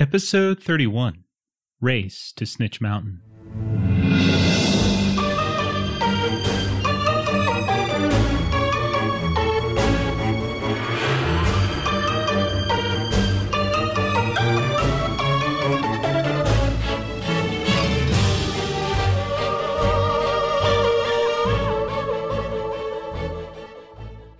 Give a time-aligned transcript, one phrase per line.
[0.00, 1.24] Episode 31
[1.80, 3.20] Race to Snitch Mountain.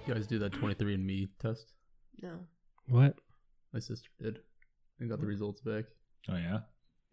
[0.06, 1.72] You guys do that 23andMe test?
[2.22, 2.38] No.
[2.88, 3.18] What?
[3.72, 4.38] My sister did.
[5.00, 5.84] And got the results back.
[6.28, 6.60] Oh yeah.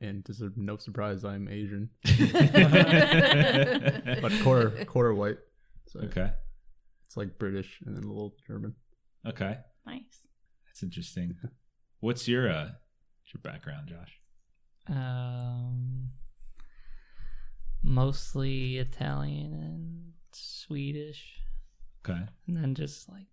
[0.02, 1.90] And to sur- no surprise, I'm Asian,
[4.22, 5.38] but quarter quarter white.
[5.88, 6.32] So Okay.
[7.06, 8.76] it's like British and then a little German.
[9.26, 9.58] Okay.
[9.86, 10.22] Nice.
[10.68, 11.36] That's interesting.
[12.02, 14.20] What's your uh what's your background, Josh?
[14.88, 16.10] Um,
[17.84, 21.40] mostly Italian and Swedish,
[22.08, 22.22] Okay.
[22.48, 23.28] and then just like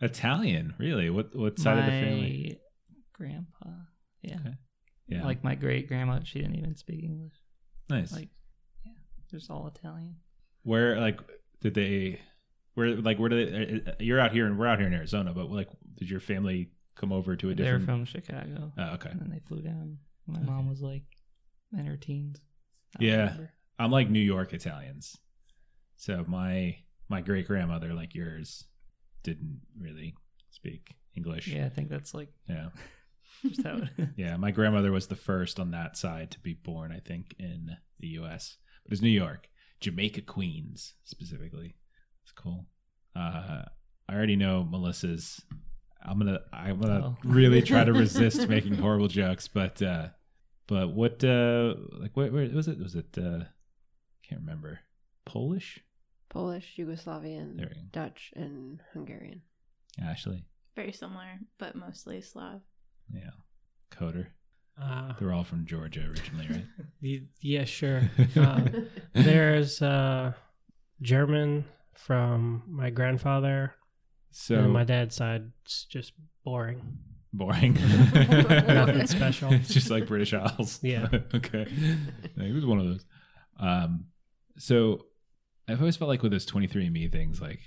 [0.00, 0.10] everything.
[0.16, 1.10] Italian, really?
[1.10, 2.60] What what side my of the family?
[3.18, 3.68] Grandpa.
[4.22, 4.54] Yeah, Okay.
[5.08, 5.24] Yeah.
[5.24, 6.20] like my great grandma.
[6.24, 7.34] She didn't even speak English.
[7.90, 8.12] nice.
[8.12, 8.28] Like,
[8.86, 8.92] yeah,
[9.30, 10.16] just all Italian.
[10.62, 11.20] where like
[11.60, 12.20] did they
[12.74, 15.32] where like where did they, uh, you're out here and we're out here in Arizona,
[15.34, 17.86] but like did your family come over to a different?
[17.86, 19.10] They're from Chicago, Oh, okay.
[19.10, 19.98] and then they flew down.
[20.26, 20.46] My Okay.
[20.46, 21.04] mom was like
[21.72, 22.40] in her teens.
[23.00, 23.16] Yeah.
[23.30, 23.52] remember.
[23.78, 25.16] I'm like New York Italians.
[25.96, 26.76] So my
[27.08, 28.64] my great grandmother, like yours,
[29.22, 30.14] didn't really
[30.50, 31.48] speak English.
[31.48, 32.68] Yeah, I think that's like Yeah.
[33.46, 33.80] Just how
[34.16, 34.36] Yeah.
[34.36, 38.08] My grandmother was the first on that side to be born, I think, in the
[38.20, 38.56] US.
[38.84, 39.48] But it's New York.
[39.80, 41.76] Jamaica Queens specifically.
[42.22, 42.66] It's cool.
[43.14, 43.62] Uh
[44.08, 45.40] I already know Melissa's
[46.02, 47.16] I'm gonna I'm gonna Oh.
[47.24, 50.08] really try to resist making horrible jokes, but uh
[50.66, 52.78] but what uh like where, where was it?
[52.78, 53.44] Was it uh
[54.28, 54.80] can't remember.
[55.24, 55.80] Polish?
[56.28, 57.80] Polish, Yugoslavian, There we go.
[57.90, 59.40] Dutch, and Hungarian.
[60.00, 60.44] Ashley.
[60.76, 62.60] Very similar, but mostly Slav.
[63.12, 63.30] Yeah.
[63.92, 64.26] Coder.
[64.80, 66.64] Uh, They're all from Georgia originally, right?
[67.02, 68.02] y- yeah, sure.
[68.36, 68.60] Uh,
[69.12, 70.32] there's uh,
[71.02, 71.64] German
[71.94, 73.74] from my grandfather,
[74.30, 75.50] So and my dad's side.
[75.64, 76.12] It's just
[76.44, 76.80] boring.
[77.32, 77.74] boring.
[78.14, 79.52] Nothing special.
[79.52, 80.78] It's just like British Isles.
[80.82, 81.08] Yeah.
[81.34, 81.66] okay.
[82.36, 83.04] He was one of those.
[83.58, 84.04] Um,
[84.58, 85.06] so
[85.66, 87.58] I've always felt like with those 23andMe things, like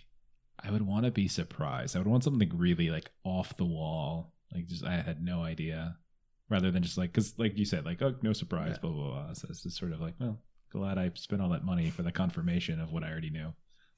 [0.63, 1.95] I would want to be surprised.
[1.97, 4.33] I would want something really like off the wall.
[4.53, 5.95] Like just I had no idea,
[6.49, 9.33] rather than just like because like you said, like oh no surprise, blah blah blah.
[9.33, 10.39] So it's just sort of like well,
[10.71, 13.53] glad I spent all that money for the confirmation of what I already knew.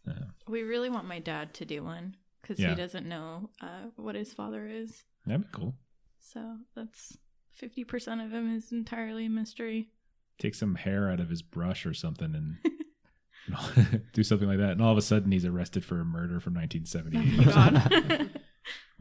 [0.08, 0.14] Yeah.
[0.48, 2.70] We really want my dad to do one because Yeah.
[2.72, 5.04] he doesn't know uh, what his father is.
[5.26, 5.76] That'd be cool.
[6.20, 7.18] So that's
[7.62, 9.90] 50% of him is entirely a mystery.
[10.40, 12.58] take some hair out of his brush or something and
[14.14, 14.72] do something like that.
[14.72, 18.42] And all of a sudden he's arrested for a murder from Oh 1978 my god.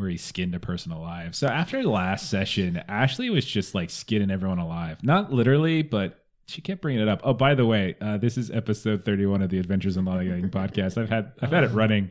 [0.03, 1.35] where he skinned a person alive.
[1.35, 5.03] So after the last session, Ashley was just like skinning everyone alive.
[5.03, 7.21] Not literally, but she kept bringing it up.
[7.25, 11.01] Oh, by the way, uh, this is episode 31 of the Adventures in Lollygagging podcast.
[11.01, 12.11] I've had I've had it running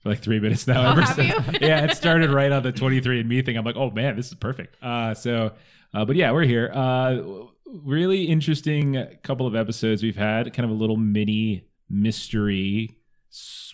[0.00, 0.86] for like three minutes now.
[0.86, 3.58] Oh, ever since- yeah, it started right on the 23 and Me thing.
[3.58, 4.82] I'm like, oh man, this is perfect.
[4.82, 5.52] Uh, so,
[5.92, 6.70] uh, but yeah, we're here.
[6.72, 7.20] Uh,
[7.66, 10.52] really interesting couple of episodes we've had.
[10.54, 12.96] Kind of a little mini mystery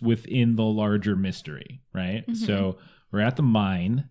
[0.00, 2.26] within the larger mystery, right?
[2.26, 2.36] Mhm.
[2.36, 2.78] So
[3.12, 4.08] we're at the mine.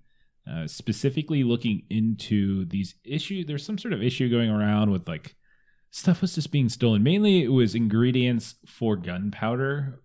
[0.49, 5.35] Uh, specifically looking into these issues there's some sort of issue going around with like
[5.91, 10.01] stuff was just being stolen mainly it was ingredients for gunpowder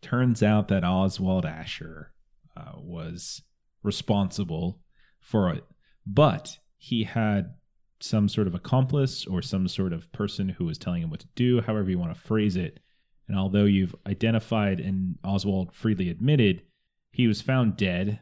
[0.00, 2.12] turns out that oswald asher
[2.56, 3.42] uh, was
[3.82, 4.78] responsible
[5.18, 5.64] for it
[6.06, 7.54] but he had
[7.98, 11.28] some sort of accomplice or some sort of person who was telling him what to
[11.34, 12.78] do however you want to phrase it
[13.26, 16.62] and although you've identified and oswald freely admitted
[17.10, 18.20] he was found dead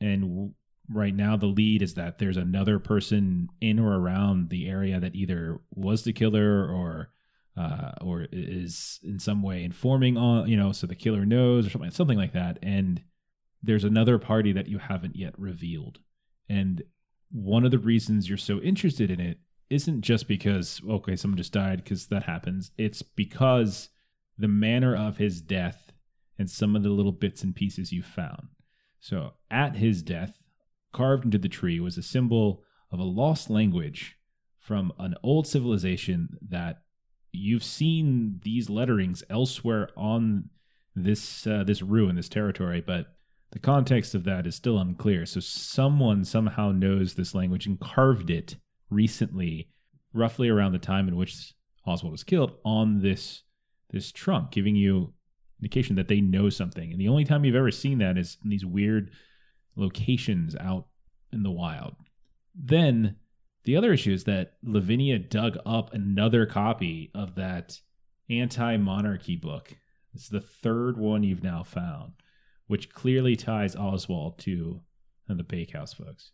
[0.00, 0.54] and
[0.90, 5.14] right now the lead is that there's another person in or around the area that
[5.14, 7.10] either was the killer or
[7.56, 11.70] uh, or is in some way informing on you know so the killer knows or
[11.70, 12.58] something something like that.
[12.62, 13.02] And
[13.62, 15.98] there's another party that you haven't yet revealed.
[16.48, 16.82] And
[17.30, 19.38] one of the reasons you're so interested in it
[19.68, 22.70] isn't just because okay someone just died because that happens.
[22.78, 23.90] It's because
[24.38, 25.92] the manner of his death
[26.38, 28.48] and some of the little bits and pieces you found
[29.00, 30.42] so at his death
[30.92, 34.16] carved into the tree was a symbol of a lost language
[34.58, 36.82] from an old civilization that
[37.32, 40.50] you've seen these letterings elsewhere on
[40.94, 43.06] this uh, this ruin, this territory, but
[43.52, 45.24] the context of that is still unclear.
[45.24, 48.56] So someone somehow knows this language and carved it
[48.90, 49.70] recently,
[50.12, 51.54] roughly around the time in which
[51.86, 53.42] Oswald was killed, on this
[53.90, 55.14] this trunk, giving you
[55.60, 56.92] indication that they know something.
[56.92, 59.10] And the only time you've ever seen that is in these weird
[59.76, 60.86] locations out
[61.32, 61.94] in the wild.
[62.54, 63.16] Then
[63.64, 67.78] the other issue is that Lavinia dug up another copy of that
[68.30, 69.76] anti-monarchy book.
[70.14, 72.12] It's the third one you've now found,
[72.66, 74.80] which clearly ties Oswald to
[75.28, 76.32] the Bakehouse folks.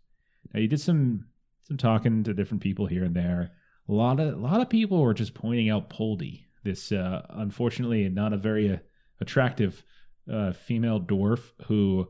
[0.52, 1.26] Now you did some
[1.64, 3.52] some talking to different people here and there.
[3.88, 8.08] A lot of a lot of people were just pointing out Poldy, this uh, unfortunately
[8.08, 8.76] not a very uh,
[9.20, 9.84] attractive
[10.32, 12.08] uh, female dwarf who,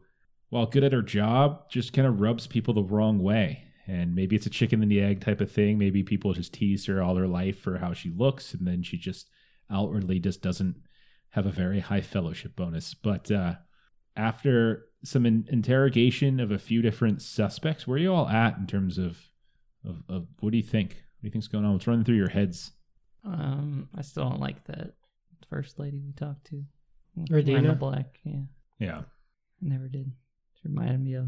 [0.50, 3.64] while good at her job, just kind of rubs people the wrong way.
[3.86, 5.78] And maybe it's a chicken and the egg type of thing.
[5.78, 8.96] Maybe people just tease her all her life for how she looks, and then she
[8.96, 9.28] just
[9.70, 10.76] outwardly just doesn't
[11.30, 12.94] have a very high fellowship bonus.
[12.94, 13.54] But uh,
[14.16, 18.66] after some in- interrogation of a few different suspects, where are you all at in
[18.66, 19.18] terms of,
[19.84, 20.90] of, of what do you think?
[20.90, 21.74] What do you think's going on?
[21.74, 22.72] What's running through your heads?
[23.24, 24.94] Um, I still don't like that
[25.50, 26.64] first lady we talked to.
[27.30, 27.68] Radina?
[27.68, 28.40] The black, yeah.
[28.78, 28.98] Yeah.
[28.98, 29.04] I
[29.60, 30.10] never did.
[30.60, 31.24] She reminded me of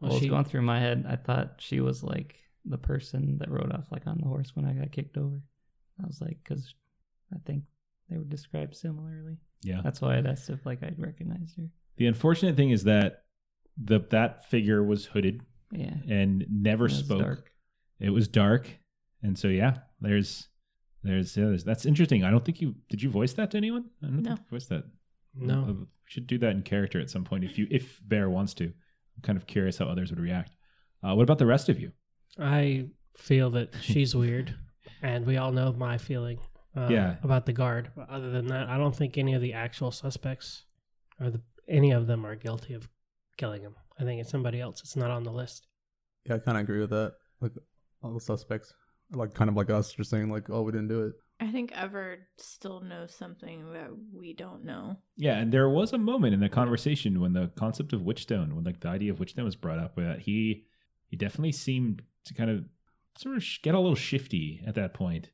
[0.00, 1.04] Well, what was she- going through my head.
[1.08, 4.64] I thought she was like the person that rode off like on the horse when
[4.64, 5.42] I got kicked over.
[6.02, 6.74] I was like, because
[7.34, 7.64] I think
[8.08, 9.36] they were described similarly.
[9.62, 9.80] Yeah.
[9.82, 11.68] That's why I'd asked if like I'd recognized her.
[11.96, 13.24] The unfortunate thing is that
[13.82, 15.94] the that figure was hooded Yeah.
[16.08, 17.20] and never It spoke.
[17.20, 17.52] dark.
[18.00, 18.68] It was dark,
[19.22, 20.48] and so yeah, there's
[21.04, 22.22] there's, yeah, there's that's interesting.
[22.24, 23.84] I don't think you did you voice that to anyone?
[24.02, 24.30] I don't No.
[24.30, 24.84] think you voiced that.
[25.34, 25.62] No.
[25.62, 28.54] Uh, we should do that in character at some point if you if Bear wants
[28.54, 28.64] to.
[28.66, 30.54] I'm kind of curious how others would react.
[31.02, 31.92] Uh, what about the rest of you?
[32.38, 32.86] I
[33.16, 34.54] feel that she's weird,
[35.02, 36.38] and we all know my feeling
[36.76, 37.16] uh, Yeah.
[37.22, 37.90] about the guard.
[37.96, 40.64] But other than that, I don't think any of the actual suspects
[41.20, 42.88] or the any of them are guilty of
[43.36, 43.74] killing him.
[43.98, 44.80] I think it's somebody else.
[44.80, 45.66] It's not on the list.
[46.26, 47.14] Yeah, I kind of agree with that.
[47.40, 47.52] Like
[48.02, 48.72] all the suspects,
[49.12, 51.50] are like kind of like us, just saying like, "Oh, we didn't do it." I
[51.50, 54.96] think Everett still knows something that we don't know.
[55.16, 58.64] Yeah, and there was a moment in the conversation when the concept of Witchstone, when
[58.64, 60.64] like the idea of Witchstone was brought up, that he
[61.08, 62.64] he definitely seemed to kind of
[63.18, 65.30] sort of sh- get a little shifty at that point.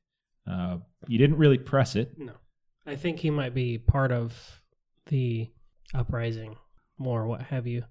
[0.47, 2.15] Uh, you didn't really press it.
[2.19, 2.33] No,
[2.87, 4.63] I think he might be part of
[5.07, 5.51] the
[5.95, 6.57] uprising,
[6.97, 7.85] more what have you.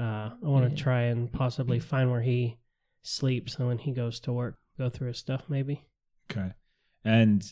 [0.00, 0.82] Uh, I want to Yeah.
[0.82, 2.56] try and possibly find where he
[3.02, 5.44] sleeps, and when he goes to work, go through his stuff.
[5.50, 5.84] Maybe.
[6.30, 6.52] Okay.
[7.08, 7.42] And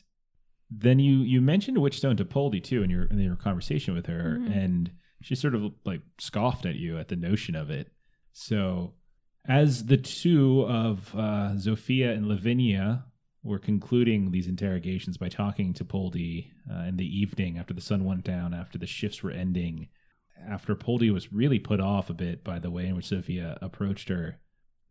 [0.70, 4.38] then you you mentioned Witchstone to Poldy too in your in your conversation with her,
[4.40, 4.56] Mhm.
[4.64, 4.90] and
[5.22, 7.86] she sort of like scoffed at you at the notion of it.
[8.32, 8.94] So,
[9.46, 13.06] as the two of uh, Zofia and Lavinia
[13.42, 18.04] were concluding these interrogations by talking to Poldy uh, in the evening after the sun
[18.04, 19.88] went down, after the shifts were ending,
[20.46, 24.08] after Poldy was really put off a bit by the way in which Zofia approached
[24.08, 24.38] her,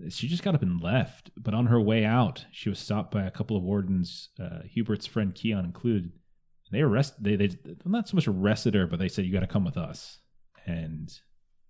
[0.10, 1.32] she just got up and left.
[1.38, 5.06] But on her way out, she was stopped by a couple of wardens, uh, Hubert's
[5.06, 6.12] friend Keon included.
[6.72, 7.24] They arrested.
[7.24, 7.56] They they
[7.86, 10.20] not so much arrested her, but they said you got to come with us,
[10.66, 11.10] and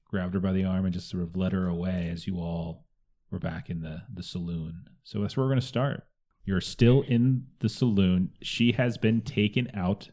[0.10, 2.88] grabbed her by the arm and just sort of led her away as you all
[3.30, 4.86] were back in the the saloon.
[5.04, 6.04] So that's where we're going to start.
[6.46, 8.30] You're still in the saloon.
[8.42, 10.10] She has been taken out.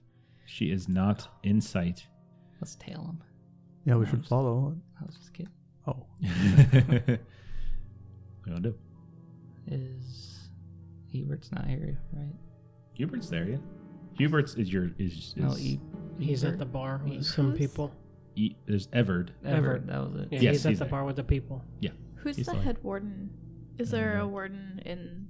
[0.46, 2.06] She is not in sight.
[2.60, 3.22] Let's tail him.
[3.86, 4.76] Yeah, we No, should just- follow.
[5.00, 5.52] I was just kidding.
[5.86, 6.06] Oh,
[7.06, 7.20] what
[8.46, 8.76] you want to do?
[9.68, 10.48] Is
[11.12, 12.34] Hubert's not here, right?
[12.94, 13.56] Hubert's there, yeah.
[14.18, 15.80] Hubert's is your is, is No, E-
[16.18, 17.92] He's at the bar with Who's- some people.
[18.36, 19.32] E- there's Everard.
[19.44, 19.86] Everett.
[19.86, 20.28] That was it.
[20.32, 20.90] Yeah, Yes, he's at he's the there.
[20.90, 21.62] bar with the people.
[21.80, 21.90] Yeah.
[22.16, 23.30] Who's He's the like- head warden?
[23.78, 25.26] Is there Uh, a warden in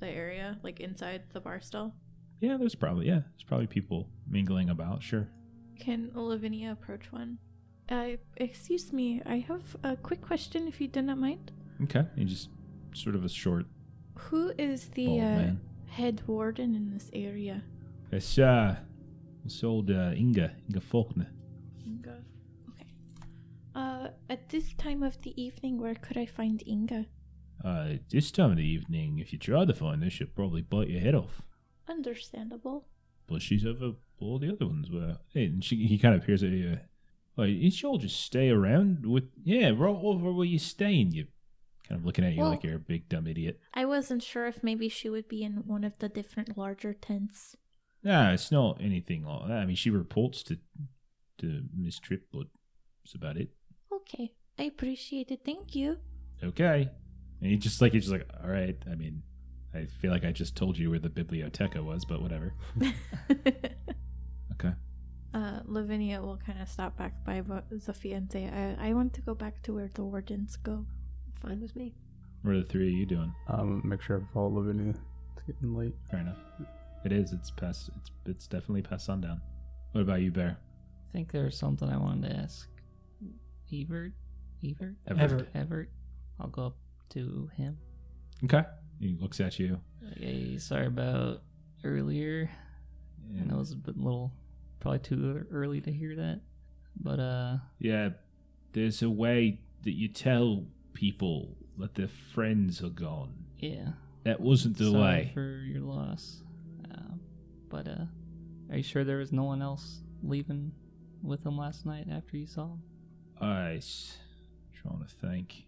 [0.00, 1.94] the area, like inside the bar still?
[2.40, 5.02] Yeah, there's probably yeah, there's probably people mingling about.
[5.02, 5.28] Sure.
[5.78, 7.38] Can Lavinia approach one?
[7.88, 11.50] Uh, excuse me, I have a quick question if you do not mind.
[11.84, 12.04] Okay.
[12.16, 12.48] You just
[12.92, 13.66] sort of a short
[14.14, 15.60] Who is the bald uh, man.
[15.86, 17.62] head warden in this area?
[18.10, 18.76] It's uh,
[19.44, 21.28] it's old uh, Inga Inga Faulkner.
[21.86, 22.18] Inga.
[22.70, 22.86] Okay.
[23.74, 27.06] Uh, at this time of the evening, where could I find Inga?
[27.64, 30.88] Uh, this time of the evening, if you try to find her, she'll probably bite
[30.88, 31.42] your head off.
[31.88, 32.86] Understandable.
[33.26, 34.90] But she's over all the other ones.
[34.90, 36.78] Where hey, and she, he kind of appears at you.
[37.36, 41.12] Like, you should all just stay around with yeah, right over where you're staying.
[41.12, 41.26] You
[41.88, 43.60] kind of looking at you Well- like you're a big dumb idiot.
[43.74, 47.56] I wasn't sure if maybe she would be in one of the different larger tents.
[48.02, 49.58] Nah, it's not anything like that.
[49.58, 50.58] I mean, she reports to
[51.38, 52.46] to Miss Tripp, but
[53.04, 53.50] that's about it.
[53.92, 55.40] Okay, I appreciate it.
[55.44, 55.98] Thank you.
[56.42, 56.88] Okay.
[57.40, 58.76] And he just like he's just like, all right.
[58.90, 59.22] I mean,
[59.74, 62.54] I feel like I just told you where the biblioteca was, but whatever.
[64.52, 64.72] Okay.
[65.34, 69.20] uh, Lavinia will kind of stop back by Zofia and say, I-, I want to
[69.22, 70.86] go back to where the wardens go.
[71.42, 71.94] Fine with me.
[72.42, 73.32] What are the three of you doing?
[73.48, 74.90] um, make sure I follow Lavinia.
[75.36, 75.94] It's getting late.
[76.10, 76.36] Fair enough.
[77.04, 77.32] It is.
[77.32, 77.90] It's past.
[77.96, 79.40] It's it's definitely past sundown.
[79.92, 80.58] What about you, Bear?
[81.08, 82.68] I think there's something I wanted to ask.
[83.72, 84.12] Evert?
[84.62, 84.94] Evert?
[85.06, 85.22] Everett.
[85.32, 85.48] Everett.
[85.54, 85.88] Everett.
[86.40, 86.76] I'll go up
[87.10, 87.78] to him.
[88.44, 88.62] Okay.
[89.00, 89.80] He looks at you.
[90.02, 91.42] Like, hey, sorry about
[91.84, 92.50] earlier.
[93.40, 94.32] I know it was a bit little,
[94.80, 96.40] probably too early to hear that,
[96.98, 98.10] but uh, Yeah,
[98.72, 100.64] there's a way that you tell
[100.98, 103.32] people that their friends are gone.
[103.58, 103.90] yeah.
[104.24, 105.30] That wasn't the sorry way.
[105.32, 106.42] for your loss.
[106.92, 107.14] Uh,
[107.70, 108.04] but uh,
[108.68, 110.72] are you sure there was no one else leaving
[111.22, 112.82] with him last night after you saw him?
[113.40, 114.16] I was
[114.82, 115.66] trying to think.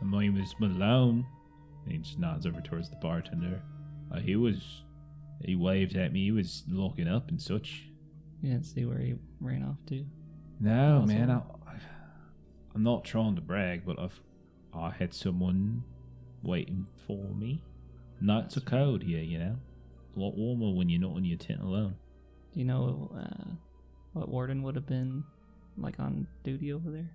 [0.00, 1.26] The name was Malone.
[1.88, 3.60] He just nods over towards the bartender.
[4.12, 4.84] Uh, he was.
[5.44, 6.24] He waved at me.
[6.24, 7.82] He was looking up and such.
[8.40, 10.04] You didn't see where he ran off to.
[10.60, 11.30] No, man.
[11.30, 11.42] I,
[12.74, 14.18] I'm not trying to brag, but I've
[14.74, 15.82] I had someone
[16.42, 17.62] waiting for me.
[18.20, 19.56] Nights are cold here, you know.
[20.16, 21.96] A lot warmer when you're not in your tent alone.
[22.52, 23.50] Do you know uh,
[24.12, 25.24] what warden would have been
[25.76, 27.10] like on duty over there,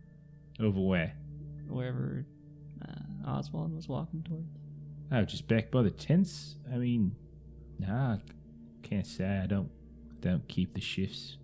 [0.59, 1.13] Over where?
[1.67, 2.25] wherever
[2.87, 4.47] uh, Oswald was walking towards?
[5.11, 6.55] Oh, just back by the tents.
[6.71, 7.15] I mean,
[7.79, 8.19] nah, I
[8.83, 9.69] can't say I don't
[10.21, 11.37] don't keep the shifts.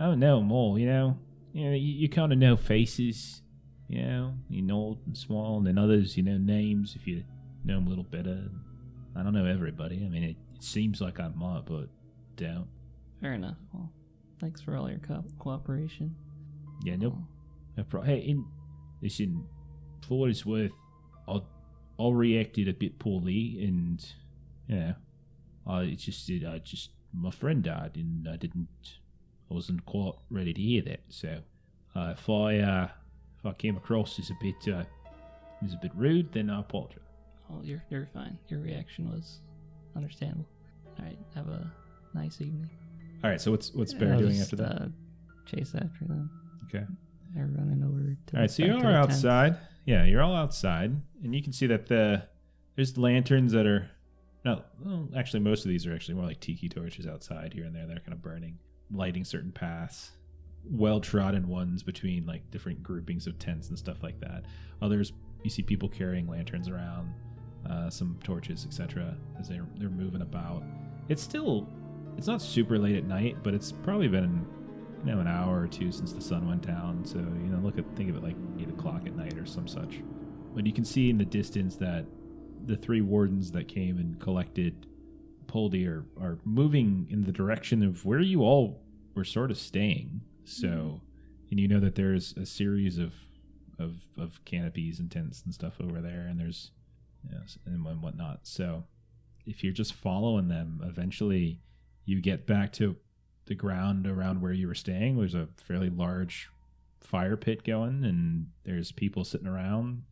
[0.00, 1.18] I don't know 'em all, you know.
[1.52, 3.42] You know, you, you kind of know faces,
[3.92, 4.34] you know.
[4.48, 7.22] You know old and small, and then others, you know names if you
[7.64, 8.48] know them a little better.
[9.14, 10.02] I don't know everybody.
[10.04, 11.88] I mean, it, it seems like I might, but
[12.36, 12.66] don't.
[13.20, 13.58] Fair enough.
[13.72, 13.92] Well,
[14.40, 16.16] thanks for all your co- cooperation.
[16.82, 17.16] Yeah, nope.
[17.76, 18.46] No pro- hey, in
[19.02, 19.46] listen,
[20.08, 20.72] for what it's worth,
[21.28, 21.40] I
[22.00, 24.04] I reacted a bit poorly, and
[24.68, 24.94] you know,
[25.66, 28.68] I it's just it, I just my friend died, and I didn't,
[29.50, 31.00] I wasn't quite ready to hear that.
[31.10, 31.40] So,
[31.94, 32.88] uh, if I uh,
[33.42, 34.84] if I came across as a bit uh,
[35.64, 36.98] as a bit rude, then I apologize.
[37.50, 38.38] Oh, you're you're fine.
[38.48, 39.40] Your reaction was
[39.96, 40.46] understandable.
[40.98, 41.70] All right, have a
[42.14, 42.70] nice evening.
[43.24, 44.82] All right, so what's what's Bear I'll doing just, after that?
[44.82, 44.86] Uh,
[45.46, 46.30] chase after them.
[46.64, 46.84] Okay.
[47.34, 48.36] They're running over to.
[48.36, 49.56] All right, so you to are outside.
[49.86, 50.94] Yeah, you're all outside,
[51.24, 52.22] and you can see that the
[52.76, 53.90] there's lanterns that are
[54.44, 57.74] no, well, actually most of these are actually more like tiki torches outside here and
[57.74, 57.86] there.
[57.86, 58.58] They're kind of burning,
[58.90, 60.12] lighting certain paths,
[60.70, 64.44] well trodden ones between like different groupings of tents and stuff like that.
[64.80, 67.12] Others you see people carrying lanterns around,
[67.68, 69.16] uh, some torches, etc.
[69.38, 70.62] As they're they're moving about.
[71.08, 71.68] It's still
[72.16, 74.46] it's not super late at night, but it's probably been
[75.04, 77.04] you know an hour or two since the sun went down.
[77.04, 79.66] So you know, look at think of it like eight o'clock at night or some
[79.66, 80.00] such.
[80.54, 82.04] But you can see in the distance that
[82.66, 84.86] the three wardens that came and collected
[85.46, 88.80] Poldy are, are moving in the direction of where you all
[89.14, 90.20] were sort of staying.
[90.44, 91.00] So,
[91.50, 93.14] and you know that there's a series of
[93.78, 96.70] of of canopies and tents and stuff over there, and there's
[97.30, 98.40] yes and and whatnot.
[98.46, 98.84] So,
[99.46, 101.60] if you're just following them, eventually
[102.04, 102.96] you get back to
[103.46, 105.16] the ground around where you were staying.
[105.16, 106.48] There's a fairly large
[107.00, 110.02] fire pit going, and there's people sitting around.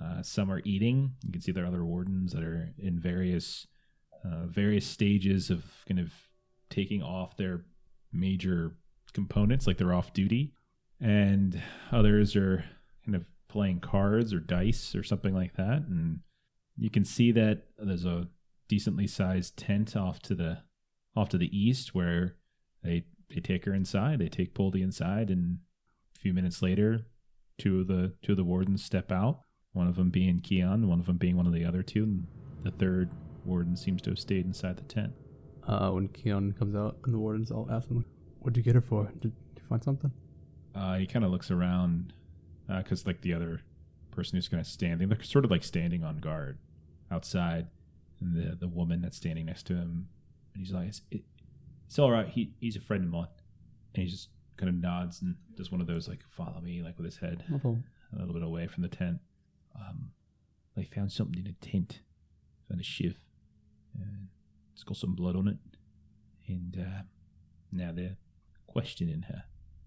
[0.00, 1.12] Uh, some are eating.
[1.24, 3.66] You can see there are other wardens that are in various
[4.24, 6.12] uh, various stages of kind of
[6.68, 7.64] taking off their
[8.12, 8.72] major
[9.12, 10.52] components, like they're off duty,
[11.00, 11.60] and
[11.92, 12.64] others are
[13.04, 15.84] kind of playing cards or dice or something like that.
[15.88, 16.20] And
[16.76, 18.28] you can see that there's a
[18.68, 20.58] decently sized tent off to the
[21.14, 22.36] off to the east where
[22.82, 24.18] they they take her inside.
[24.18, 25.58] They take Poldy inside, and
[26.14, 27.06] a few minutes later,
[27.58, 29.40] two of the two of the wardens step out.
[29.72, 32.26] One of them being Keon, one of them being one of the other two, and
[32.62, 33.10] the third
[33.44, 35.12] warden seems to have stayed inside the tent.
[35.66, 38.04] Uh, when Keon comes out and the wardens, I'll ask him,
[38.46, 39.10] "What'd you get her for?
[39.20, 40.12] Did you find something?"
[40.72, 42.12] Uh, he kind of looks around
[42.68, 43.62] because, like, the other
[44.12, 46.58] person who's kind of standing, they're sort of like standing on guard
[47.10, 47.66] outside,
[48.20, 50.08] and the the woman that's standing next to him,
[50.54, 51.24] and he's like, "It's, it,
[51.86, 52.28] it's all right.
[52.28, 53.26] He he's a friend of mine,"
[53.94, 56.96] and he just kind of nods and does one of those like "follow me" like
[56.98, 57.44] with his head
[58.12, 59.18] a little bit away from the tent.
[59.74, 60.10] Um,
[60.76, 62.00] they found something in a tent,
[62.68, 63.18] found a shiv.
[64.00, 64.26] Uh,
[64.72, 65.58] it's got some blood on it,
[66.46, 67.02] and uh,
[67.72, 68.16] now they're
[68.66, 69.44] questioning her.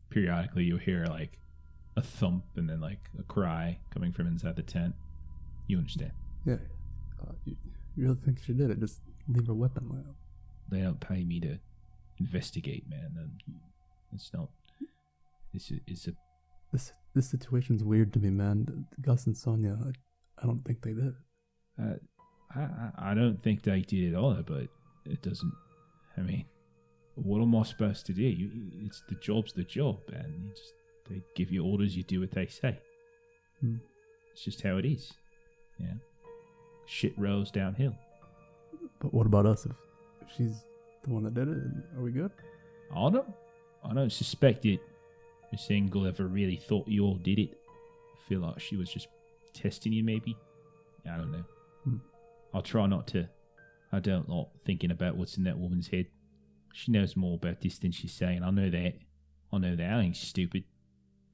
[0.09, 1.37] Periodically, you'll hear like
[1.95, 4.95] a thump and then like a cry coming from inside the tent.
[5.67, 6.11] You understand?
[6.45, 6.55] yeah,
[7.21, 7.55] uh, you,
[7.95, 8.79] you really think she did it?
[8.79, 9.87] Just leave her weapon.
[9.89, 10.05] Like,
[10.71, 11.59] They don't pay me to
[12.19, 13.11] investigate, man.
[13.17, 13.55] And
[14.13, 14.49] it's not.
[15.53, 16.11] It's a, it's a
[16.71, 18.85] this this situation's weird to me, man.
[19.01, 19.89] Gus and Sonia, I,
[20.41, 21.07] I don't think they did.
[21.07, 21.13] it.
[21.81, 21.95] Uh,
[22.55, 24.67] I, I I don't think they did it either, but
[25.05, 25.53] it doesn't.
[26.17, 26.45] I mean,
[27.15, 28.23] what am I supposed to do?
[28.23, 28.49] You,
[28.85, 30.73] it's the job's the job, and you just
[31.09, 32.79] they give you orders, you do what they say.
[33.61, 33.77] Hmm.
[34.31, 35.13] It's just how it is.
[35.79, 35.93] Yeah.
[36.85, 37.95] Shit rolls downhill.
[38.99, 39.65] But what about us?
[39.65, 39.71] If,
[40.21, 40.63] if she's
[41.03, 41.57] the one that did it,
[41.97, 42.31] are we good?
[42.95, 43.33] I don't.
[43.83, 44.79] I don't suspect it.
[45.51, 47.57] Miss Engel ever really thought you all did it.
[48.13, 49.07] I feel like she was just
[49.53, 50.37] testing you, maybe.
[51.11, 51.43] I don't know.
[52.53, 53.27] I'll try not to.
[53.91, 56.07] I don't like thinking about what's in that woman's head.
[56.73, 58.43] She knows more about this than she's saying.
[58.43, 58.93] I know that.
[59.51, 59.89] I know that.
[59.93, 60.63] I ain't stupid.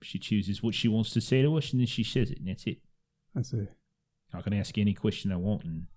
[0.02, 2.48] She chooses what she wants to say to us, and then she says it, and
[2.48, 2.78] that's it.
[3.38, 3.68] I see.
[4.34, 5.88] I can ask any question I want, and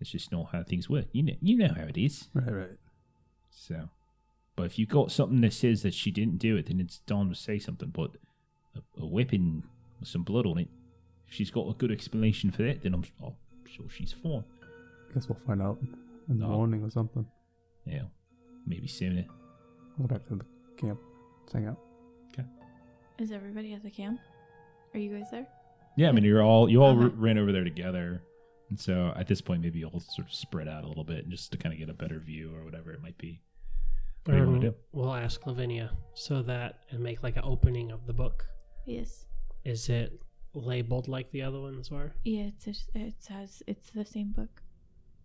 [0.00, 1.06] it's just not how things work.
[1.12, 2.28] You know, you know how it is.
[2.34, 2.78] Right, right.
[3.50, 3.88] So,
[4.56, 7.28] but if you got something that says that she didn't do it, then it's time
[7.30, 7.88] to say something.
[7.90, 8.10] But
[8.76, 9.64] a, a weapon
[10.00, 10.68] with some blood on it,
[11.28, 13.34] if she's got a good explanation for that, then I'm, I'm
[13.66, 14.44] sure she's fine.
[15.14, 15.78] Guess we'll find out
[16.28, 16.50] in the No.
[16.52, 17.24] morning or something.
[17.86, 18.02] Yeah,
[18.66, 19.24] maybe sooner.
[20.00, 20.44] Go back to the
[20.76, 20.98] camp.
[21.42, 21.78] Let's hang out.
[22.32, 22.46] Okay.
[23.18, 24.18] Is everybody at the camp?
[24.94, 25.46] Are you guys there?
[25.96, 27.14] Yeah, I mean, you're all you all Okay.
[27.16, 28.22] ran over there together,
[28.70, 31.30] and so at this point, maybe you'll sort of spread out a little bit and
[31.30, 33.40] just to kind of get a better view or whatever it might be.
[34.24, 34.76] What do you want to do?
[34.92, 38.46] We'll ask Lavinia so that and make like an opening of the book.
[38.86, 39.26] Yes.
[39.64, 40.20] Is it
[40.54, 42.14] labeled like the other ones were?
[42.24, 44.62] Yeah, it's just, it says it's the same book.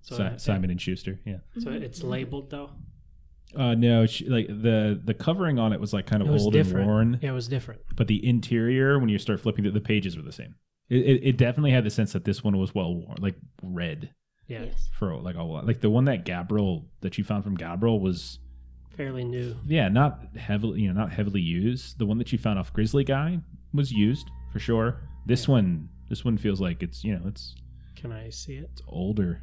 [0.02, 1.20] So Si- it- Simon and Schuster.
[1.26, 1.38] Yeah.
[1.60, 1.82] So Mhm.
[1.82, 2.72] it's labeled though.
[3.56, 6.82] Uh, no, she, like the the covering on it was like kind of old different.
[6.82, 7.20] and worn.
[7.22, 7.82] Yeah, it was different.
[7.96, 10.56] but the interior when you start flipping through the pages were the same
[10.90, 14.12] it, it, it definitely had the sense that this one was well worn like red
[14.48, 14.90] Yeah, Yes.
[14.98, 18.38] for like a lot like the one that gabriel that you found from gabriel was
[18.96, 19.56] fairly new.
[19.66, 23.04] yeah not heavily you know not heavily used the one that you found off grizzly
[23.04, 23.40] guy
[23.74, 25.54] was used for sure this Yeah.
[25.54, 27.56] one this one feels like it's you know it's
[27.96, 28.70] Can I see it?
[28.74, 29.42] it's older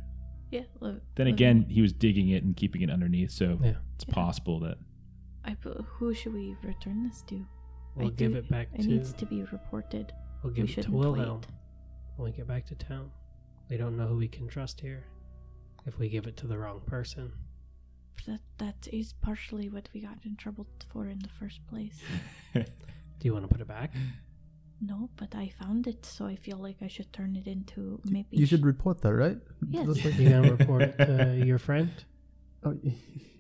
[0.50, 0.62] Yeah.
[0.80, 3.74] Lo- then Lo- again he was digging it and keeping it underneath so Yeah.
[3.94, 4.14] it's Yeah.
[4.14, 4.78] possible that
[5.44, 7.46] I put, who should we return this to?
[7.94, 8.88] We'll I give do- it back It to.
[8.88, 10.12] needs to be reported.
[10.42, 11.46] we'll we give it to shouldn't Wilhelm wait.
[12.16, 13.10] when we get back to town.
[13.68, 15.04] We don't know who we can trust here.
[15.86, 17.32] If we give it to the wrong person,
[18.26, 22.00] That that is partially what we got in trouble for in the first place.
[22.54, 22.64] do
[23.22, 23.92] you want to put it back?
[24.80, 28.37] No, but I found it, so I feel like I should turn it into maybe.
[28.37, 29.38] You should sh- report that, right?
[29.71, 29.87] Yes.
[30.04, 31.90] Like- You gonna report it to your friend?
[32.62, 32.76] Oh,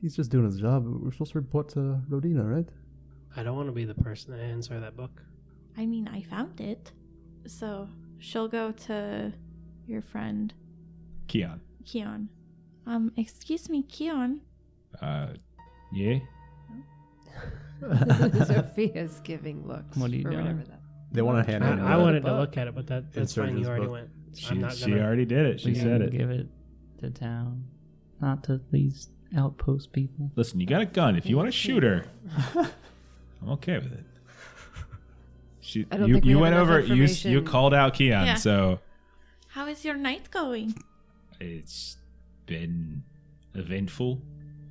[0.00, 0.86] he's just doing his job.
[0.86, 2.68] We're supposed to report to Rodina, right?
[3.36, 5.22] I don't want to be the person that hands her that book.
[5.76, 6.92] I mean, I found it,
[7.46, 9.32] so she'll go to
[9.86, 10.54] your friend
[11.28, 12.28] keon Keon.
[12.86, 14.40] Um, excuse me, Keon.
[15.02, 15.34] uh
[15.92, 16.18] yeah
[17.82, 19.96] Zofia's giving looks.
[19.98, 20.42] What are you or doing?
[20.44, 20.75] whatever that.
[21.12, 21.80] They want to hand I, in.
[21.80, 23.52] I wanted to look at it, but that, that's Insert fine.
[23.54, 23.92] You his already book.
[23.92, 24.08] went.
[24.34, 25.02] she, I'm not she gonna.
[25.02, 26.46] already did it she We said can it Give it
[27.00, 27.64] to town,
[28.20, 30.30] not to these outpost people.
[30.36, 31.16] Listen, you got a gun.
[31.16, 32.04] If you want to shoot her,
[32.54, 34.04] I'm okay with it.
[35.60, 36.80] She, I don't you think we you have went enough over.
[36.80, 37.44] You you information.
[37.44, 38.34] called out Keon, Yeah.
[38.34, 38.78] so
[39.48, 40.74] How is your night going?
[41.40, 41.96] it's
[42.46, 43.02] been
[43.54, 44.22] eventful.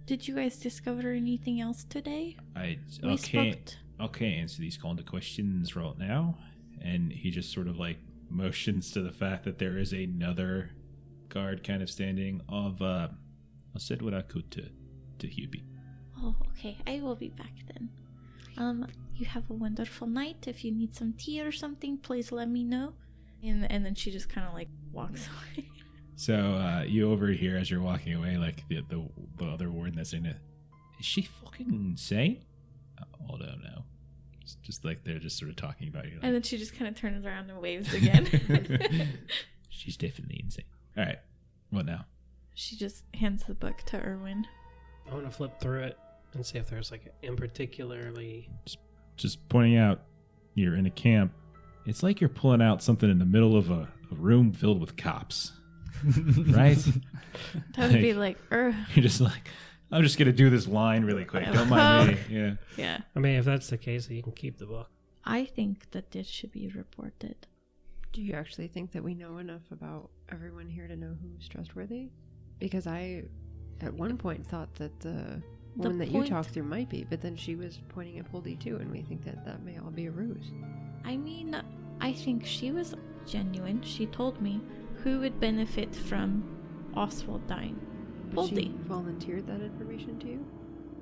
[0.06, 2.38] Did you guys discover anything else today?
[2.56, 3.80] I We I can't spoke.
[4.00, 6.38] Can't answer these kind of questions right now.
[6.82, 7.98] And he just sort of like
[8.30, 10.72] motions to the fact that there is another
[11.30, 12.42] guard kind of standing.
[12.50, 13.10] Of uh,
[13.76, 14.70] I said what I could to
[15.20, 15.64] to Hubie.
[16.22, 16.78] Oh, okay.
[16.88, 17.90] I will be back then.
[18.58, 20.46] Um, you have a wonderful night.
[20.48, 22.94] If you need some tea or something, please let me know.
[23.44, 25.28] And and then she just kind of like walks
[25.58, 25.70] away.
[26.16, 30.14] So uh, you overhear as you're walking away, like the the, the other warden that's
[30.14, 30.38] in it.
[31.00, 32.42] Is she fucking insane?
[33.28, 33.84] I don't know.
[34.42, 36.20] It's just like they're just sort of talking about you.
[36.22, 38.26] and then she just kind of turns around and waves again.
[39.70, 40.66] She's definitely insane.
[40.98, 41.20] All right,
[41.72, 42.06] what now?
[42.58, 44.46] she just hands the book to Erwin.
[45.10, 45.98] I want to flip through it
[46.34, 48.50] and see if there's like in particularly.
[49.18, 50.02] Just pointing out,
[50.54, 51.34] you're in a camp.
[51.86, 54.96] It's like you're pulling out something in the middle of a, a room filled with
[54.96, 55.52] cops,
[56.48, 56.78] right?
[57.76, 59.50] That would be like, er, you're just like,
[59.92, 61.46] I'm just gonna do this line really quick.
[61.52, 62.18] Don't mind me.
[62.30, 62.54] Yeah.
[62.78, 62.98] yeah.
[63.16, 64.90] I mean, if that's the case, you can keep the book.
[65.24, 67.36] I think that this should be reported.
[68.14, 72.10] Do you actually think that we know enough about everyone here to know who's trustworthy?
[72.60, 73.24] Because I,
[73.82, 75.42] at one point, thought that the,
[75.76, 78.32] The one that point- you talked through might be, but then she was pointing at
[78.32, 80.52] Poldy too, and we think that that may all be a ruse.
[81.04, 81.62] I mean,
[82.00, 82.96] I think she was
[83.26, 83.82] genuine.
[83.82, 84.62] She told me
[85.04, 86.44] who would benefit from
[86.96, 87.80] Oswald dying.
[88.34, 90.46] But she volunteered that information to you.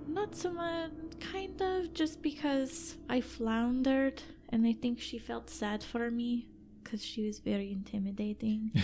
[0.07, 5.83] Not so much, kind of, just because I floundered and I think she felt sad
[5.83, 6.47] for me
[6.83, 8.71] because she was very intimidating.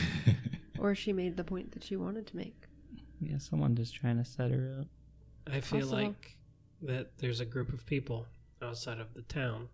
[0.79, 2.63] Or she made the point that she wanted to make.
[3.19, 4.87] Yeah, someone just trying to set her up.
[5.53, 6.37] I feel Also- like
[6.83, 8.25] that there's a group of people
[8.61, 9.67] outside of the town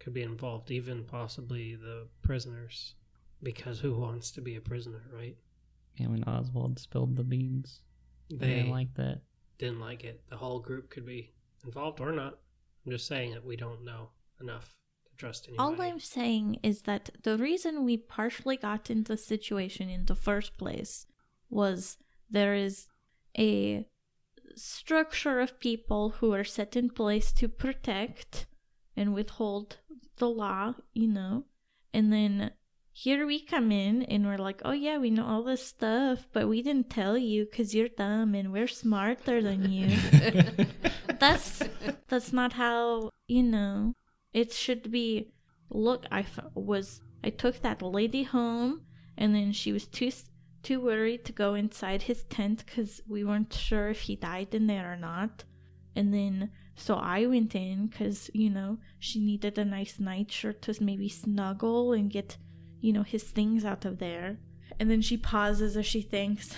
[0.00, 2.94] could be involved, even possibly the prisoners.
[3.42, 5.38] Because who wants to be a prisoner, right?
[5.96, 7.80] Yeah, when Oswald spilled the beans,
[8.30, 9.20] they They didn't like that.
[9.58, 10.22] didn't like it.
[10.28, 11.32] The whole group could be
[11.64, 12.38] involved or not.
[12.84, 14.74] I'm just saying that we don't know enough
[15.06, 15.62] to trust anybody.
[15.74, 20.14] All I'm saying is that the reason we partially got into the situation in the
[20.14, 21.06] first place
[21.50, 21.98] was
[22.30, 22.86] there is
[23.36, 23.86] a
[24.56, 28.46] structure of people who are set in place to protect
[28.96, 29.78] and withhold
[30.16, 31.44] the law, you know.
[31.92, 32.52] And then
[32.92, 36.48] here we come in and we're like, oh yeah, we know all this stuff, but
[36.48, 39.96] we didn't tell you because you're dumb and we're smarter than you.
[41.20, 41.62] that's
[42.08, 43.94] that's not how you know.
[44.32, 45.32] It should be.
[45.70, 48.82] Look, I f- was I took that lady home,
[49.16, 50.10] and then she was too
[50.62, 54.66] too worried to go inside his tent because we weren't sure if he died in
[54.66, 55.44] there or not.
[55.96, 60.82] And then so I went in because you know she needed a nice nightshirt to
[60.82, 62.36] maybe snuggle and get
[62.80, 64.38] you know his things out of there.
[64.78, 66.54] And then she pauses as she thinks,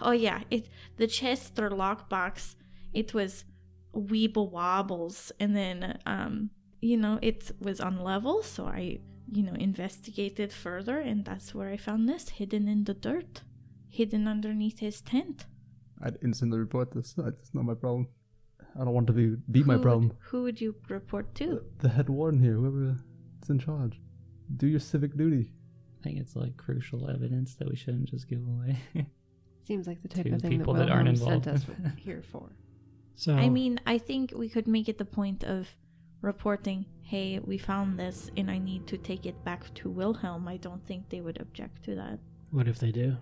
[0.00, 2.54] "Oh yeah, it the chest or lockbox.
[2.92, 3.44] It was
[3.94, 9.00] weeble wobbles, and then um you know it was on level, so I
[9.32, 13.42] you know investigated further, and that's where I found this hidden in the dirt,
[13.88, 15.46] hidden underneath his tent.
[16.02, 17.14] I'd instantly report this.
[17.18, 18.08] It's not my problem.
[18.76, 20.12] I don't want to be be my Who would- problem.
[20.30, 21.46] Who would you report to?
[21.46, 22.96] The, the head warden here, whoever
[23.42, 24.00] is in charge.
[24.56, 25.52] Do your civic duty.
[26.00, 28.78] I think it's like crucial evidence that we shouldn't just give away.
[29.66, 31.64] Seems like the type To of thing that people that aren't Wilhelm sent us
[31.96, 32.50] here for.
[33.14, 35.68] So I mean, I think we could make it the point of
[36.20, 40.46] reporting, hey, we found this and I need to take it back to Wilhelm.
[40.48, 42.18] I don't think they would object to that.
[42.50, 43.16] what if they do?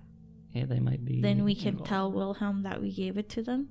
[0.52, 1.20] yeah, they might be.
[1.22, 1.88] Then we can involved.
[1.88, 3.68] tell Wilhelm that we gave it to them.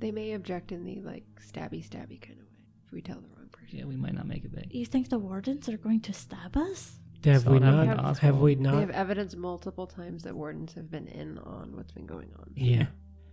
[0.00, 3.28] They may object in the like stabby stabby kind of way if we tell the
[3.28, 3.37] wrong person.
[3.70, 4.66] Yeah, we might not make it back.
[4.70, 6.96] You think the wardens are going to stab us?
[7.24, 7.96] Have Saw we it happen not?
[8.14, 8.40] to Have, Oswald.
[8.42, 8.74] we They not?
[8.80, 12.50] have evidence multiple times that wardens have been in on what's been going on.
[12.54, 12.86] Yeah.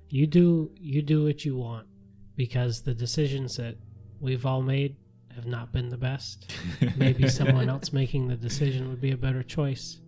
[0.10, 1.88] You do you do what you want
[2.36, 3.76] because the decisions that
[4.20, 4.96] we've all made
[5.34, 6.52] have not been the best.
[6.98, 10.00] Maybe someone else making the decision would be a better choice.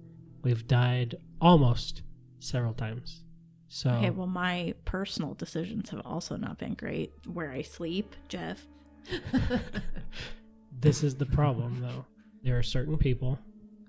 [0.43, 2.03] We've died almost
[2.39, 3.23] several times.
[3.69, 7.11] So Okay, well, my personal decisions have also not been great.
[7.25, 8.65] Where I sleep, Jeff.
[10.79, 12.05] this is the problem though.
[12.43, 13.39] There are certain people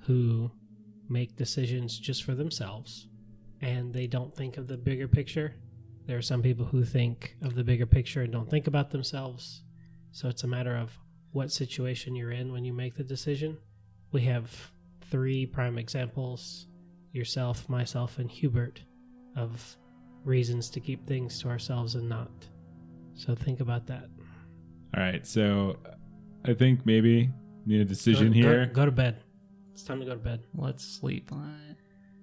[0.03, 0.51] who
[1.09, 3.09] make decisions just for themselves
[3.61, 5.55] and they don't think of the bigger picture.
[6.07, 9.63] There are some people who think of the bigger picture and don't think about themselves.
[10.13, 10.97] So it's a matter of
[11.33, 13.59] what situation you're in when you make the decision.
[14.13, 14.51] We have
[15.11, 16.67] three prime examples
[17.13, 18.81] yourself, myself, and Hubert
[19.37, 19.77] of
[20.25, 22.31] reasons to keep things to ourselves and not.
[23.15, 24.09] So think about that.
[24.97, 25.77] All right, so
[26.45, 27.31] I think maybe
[27.67, 28.67] need a decision Go- go- here.
[28.67, 29.23] Go, to bed.
[29.73, 30.41] It's time to go to bed.
[30.55, 31.77] Let's sleep on it.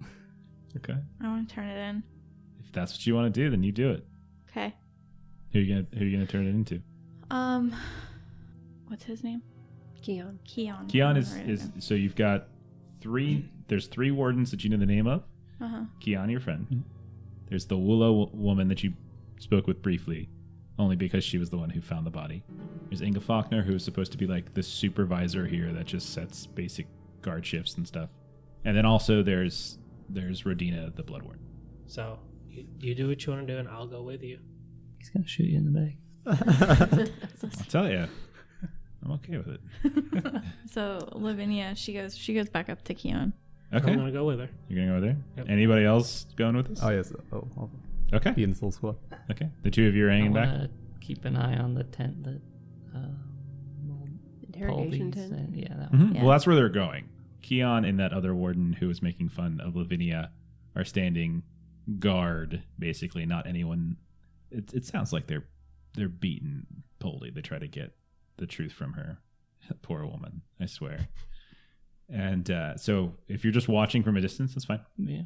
[0.78, 2.04] Okay, I want to turn it in.
[2.60, 4.06] if that's what you want to do, then you do it.
[4.50, 4.74] Okay.
[5.54, 6.82] Who are you gonna Who are you gonna turn it into?
[7.32, 7.74] Um,
[8.90, 9.42] what's his name?
[10.02, 10.38] Keon.
[10.44, 10.88] Keon.
[10.88, 12.48] Keon is is so you've got
[13.00, 13.50] three.
[13.70, 15.24] There's three wardens that you know the name of.
[15.62, 15.84] Uh huh.
[16.02, 16.84] Keon, your friend.
[17.48, 18.92] There's the Woola w- woman that you
[19.40, 20.28] spoke with briefly,
[20.78, 22.44] only because she was the one who found the body.
[22.90, 26.46] There's Inga Faulkner, who is supposed to be like the supervisor here that just sets
[26.46, 26.88] basic
[27.22, 28.10] guard shifts and stuff.
[28.66, 29.78] And then also there's
[30.10, 31.44] there's Rodina, the Blood Warden.
[31.88, 34.40] So you, you do what you want to do, and I'll go with you.
[35.00, 35.96] He's gonna shoot you in the back.
[37.44, 38.08] I'll tell you,
[39.04, 40.42] I'm okay with it.
[40.72, 42.18] so Lavinia, she goes.
[42.18, 43.34] She goes back up to Keon.
[43.74, 44.50] Okay, I'm gonna go with her.
[44.68, 45.18] you're gonna go there.
[45.38, 45.46] Yep.
[45.50, 46.80] Anybody else going with us?
[46.82, 47.12] Oh yes.
[47.32, 47.70] Oh, I'll
[48.14, 48.96] Okay, be in the soul squad.
[49.32, 49.50] okay.
[49.64, 50.70] The two of you are I hanging back.
[51.02, 52.42] keep an eye on the tent that.
[52.94, 53.20] Um,
[54.44, 55.34] Interrogation tent.
[55.34, 56.02] and- yeah, that one.
[56.12, 56.16] Mhm.
[56.16, 56.22] Yeah.
[56.22, 57.10] Well, that's where they're going.
[57.42, 60.32] Keon and that other warden who was making fun of Lavinia
[60.76, 61.44] are standing
[62.00, 63.26] guard, basically.
[63.26, 63.98] Not anyone.
[64.50, 65.46] It, it sounds like they're
[65.96, 66.66] they're beating
[67.00, 67.32] Poldy.
[67.32, 67.96] They try to get
[68.38, 69.20] the truth from her.
[69.82, 71.08] Poor woman, I swear.
[72.08, 74.80] And uh, so, if you're just watching from a distance, that's fine.
[74.98, 75.24] Yeah.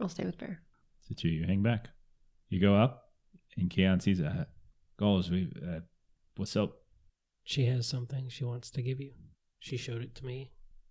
[0.00, 0.60] I'll stay with Bear.
[1.08, 1.88] So, two, you hang back.
[2.48, 3.10] You go up,
[3.56, 4.44] and Keon sees uh,
[4.98, 5.30] Goals.
[5.30, 5.80] We, uh,
[6.36, 6.76] what's up?
[7.44, 9.12] She has something she wants to give you.
[9.58, 10.50] She showed it to me.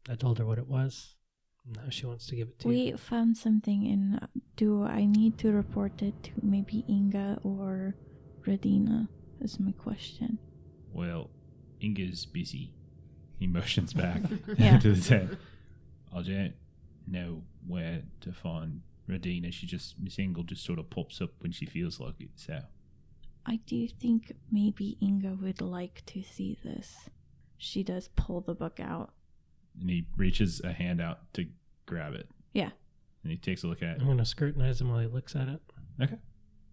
[0.09, 1.15] I told her what it was.
[1.67, 2.97] Now she wants to give it to We you.
[2.97, 7.95] found something and Do I need to report it to maybe Inga or
[8.45, 9.07] Radina?
[9.41, 10.37] Is my question.
[10.93, 11.29] Well,
[11.81, 12.73] Inga's busy.
[13.39, 14.21] He motions back
[14.57, 14.77] Yeah.
[14.79, 15.37] to the tent.
[16.15, 16.53] I don't
[17.07, 19.51] know where to find Radina.
[19.53, 22.29] She just Miss Ingle just sort of pops up when she feels like it.
[22.35, 22.59] So
[23.45, 27.09] I do think maybe Inga would like to see this.
[27.57, 29.13] She does pull the book out.
[29.79, 31.45] and he reaches a hand out to
[31.85, 32.27] grab it.
[32.53, 32.71] Yeah.
[33.23, 34.01] And he takes a look at it.
[34.01, 35.61] I'm gonna scrutinize him while he looks at it.
[36.01, 36.17] Okay.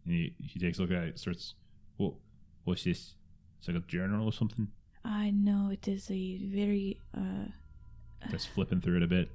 [0.04, 1.18] And he, he takes a look at it.
[1.18, 1.54] Starts.
[1.96, 2.14] What?
[2.64, 3.14] What's this?
[3.58, 4.68] It's like a journal or something.
[5.04, 7.46] I know it is a very uh
[8.28, 9.30] Starts flipping through it a bit.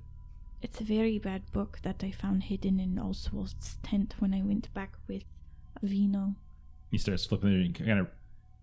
[0.62, 4.74] It's a very bad book that I found hidden in Oswald's tent when I went
[4.74, 5.24] back with
[5.82, 6.36] Vino.
[6.89, 8.08] He starts flipping it and kind of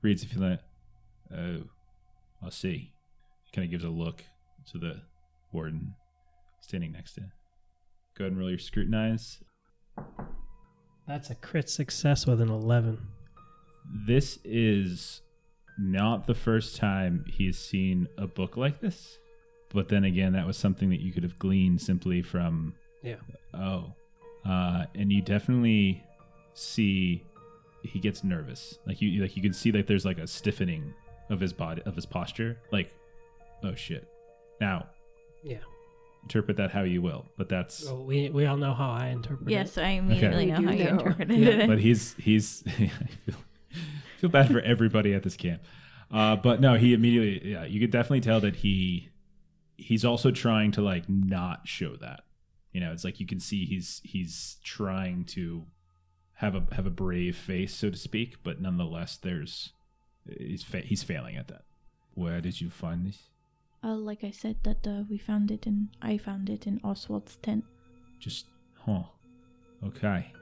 [0.03, 0.61] reads if you like,
[1.37, 1.63] oh,
[2.45, 2.93] I see.
[3.45, 4.25] He kind of gives a look
[4.73, 5.03] to the
[5.53, 5.95] warden
[6.61, 7.33] standing next to him.
[8.17, 9.43] Go ahead and roll your scrutinize.
[11.07, 12.99] That's a crit success with an 11.
[14.07, 15.21] This is
[15.79, 19.19] not the first time he's seen a book like this.
[19.75, 23.17] But then again, that was something that you could have gleaned simply from Yeah.
[23.53, 23.93] Oh.
[24.47, 26.03] Uh, and you definitely
[26.55, 27.25] see
[27.83, 28.79] he gets nervous.
[28.87, 30.95] Like you like you can see like there's like a stiffening
[31.31, 32.57] of his body of his posture.
[32.73, 32.93] Like,
[33.63, 34.07] oh shit.
[34.61, 34.87] Now,
[35.43, 35.59] Yeah.
[36.23, 37.27] interpret that how you will.
[37.37, 39.81] But that's Well, we, we all know how I interpret Yes, it.
[39.81, 40.91] Yes, I immediately We know do how you know.
[40.99, 41.67] interpreted Yeah, it.
[41.67, 42.71] but he's he's I
[43.27, 43.35] feel,
[44.21, 45.63] feel bad for everybody at this camp.
[46.13, 49.09] Uh, but no, he immediately yeah, you could definitely tell that he
[49.77, 52.25] he's also trying to like not show that.
[52.73, 55.65] You know, it's like you can see he's he's trying to
[56.35, 59.73] have a have a brave face, so to speak, but nonetheless, there's
[60.39, 61.63] he's fa- he's failing at that.
[62.15, 63.29] Where did you find this?
[63.83, 67.37] Uh, like I said, that uh, we found it and I found it in Oswald's
[67.37, 67.65] tent.
[68.19, 68.47] Just
[68.87, 69.03] huh?
[69.87, 70.33] Okay.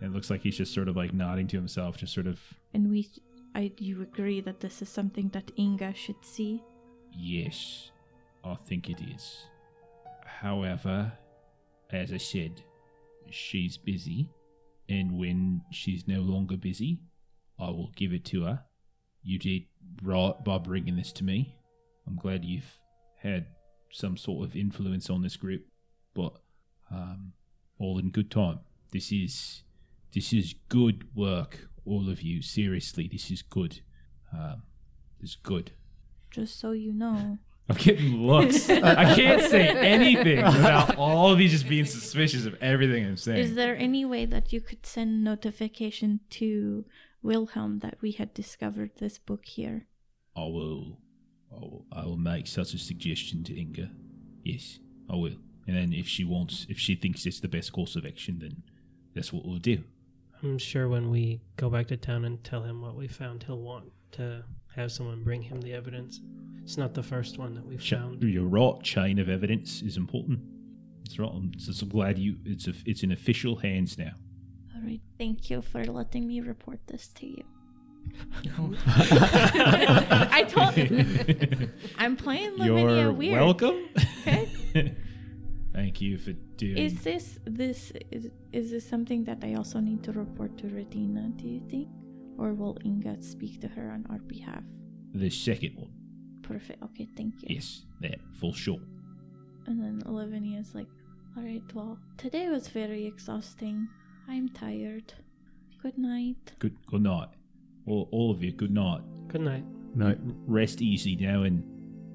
[0.00, 2.40] It looks like he's just sort of like nodding to himself, just sort of
[2.74, 3.08] And we,
[3.54, 6.62] I, you agree that this is something that Inga should see?
[7.12, 7.90] Yes,
[8.46, 9.46] I think it is.
[10.24, 11.12] However,
[11.90, 12.62] as I said,
[13.30, 14.30] she's busy,
[14.88, 17.00] and when she's no longer busy,
[17.58, 18.64] I will give it to her.
[19.22, 19.62] You did
[20.02, 21.56] right by bringing this to me.
[22.06, 22.78] I'm glad you've
[23.20, 23.46] had
[23.90, 25.64] some sort of influence on this group,
[26.14, 26.34] but
[26.90, 27.32] um,
[27.80, 28.60] all in good time.
[28.92, 29.62] This is
[30.14, 32.42] this is good work, all of you.
[32.42, 33.80] Seriously, this is good.
[34.32, 34.62] Um,
[35.20, 35.72] this is good.
[36.30, 37.38] Just so you know.
[37.68, 38.70] I'm getting looks.
[38.70, 43.38] I can't say anything without all of you just being suspicious of everything I'm saying.
[43.38, 46.84] Is there any way that you could send notification to
[47.22, 49.88] Wilhelm that we had discovered this book here?
[50.36, 50.98] I will,
[51.50, 51.86] I will.
[51.90, 53.90] I will make such a suggestion to Inga.
[54.44, 54.78] Yes,
[55.10, 55.36] I will.
[55.66, 58.62] And then if she wants, if she thinks it's the best course of action, then
[59.14, 59.82] that's what we'll do.
[60.42, 63.58] I'm sure when we go back to town and tell him what we found, he'll
[63.58, 66.20] want to have someone bring him the evidence.
[66.62, 68.22] It's not the first one that we've Ch- found.
[68.22, 68.82] You're right.
[68.82, 70.40] Chain of evidence is important.
[71.04, 71.30] It's right.
[71.32, 72.36] I'm just I'm glad you.
[72.44, 74.12] It's a, it's in official hands now.
[74.74, 75.00] All right.
[75.18, 77.42] Thank you for letting me report this to you.
[78.86, 80.74] I told
[81.98, 83.40] I'm playing Lavinia You're weird.
[83.40, 83.88] welcome.
[84.26, 84.94] Okay.
[85.72, 86.78] Thank you for doing.
[86.78, 91.36] Is this this is, is this something that I also need to report to Radina,
[91.36, 91.88] do you think?
[92.38, 94.62] Or will Inga speak to her on our behalf?
[95.14, 95.90] the second one.
[96.42, 96.82] Perfect.
[96.82, 97.48] Okay, thank you.
[97.56, 98.80] Yes, that for sure.
[99.66, 100.88] And then Lavinia's like,
[101.36, 103.88] Alright, well, today was very exhausting.
[104.28, 105.12] I'm tired.
[105.82, 106.52] Good night.
[106.58, 107.28] Good good night.
[107.86, 109.00] All, all of you, good night.
[109.28, 109.64] Good night.
[109.94, 110.14] No,
[110.46, 111.62] Rest easy now and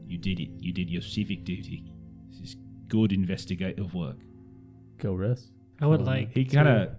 [0.07, 0.49] you did it.
[0.60, 1.91] You did your civic duty.
[2.29, 2.55] This is
[2.88, 4.17] good investigative work.
[4.99, 5.51] go rest.
[5.81, 6.31] I would Um, like.
[6.31, 6.89] He kind of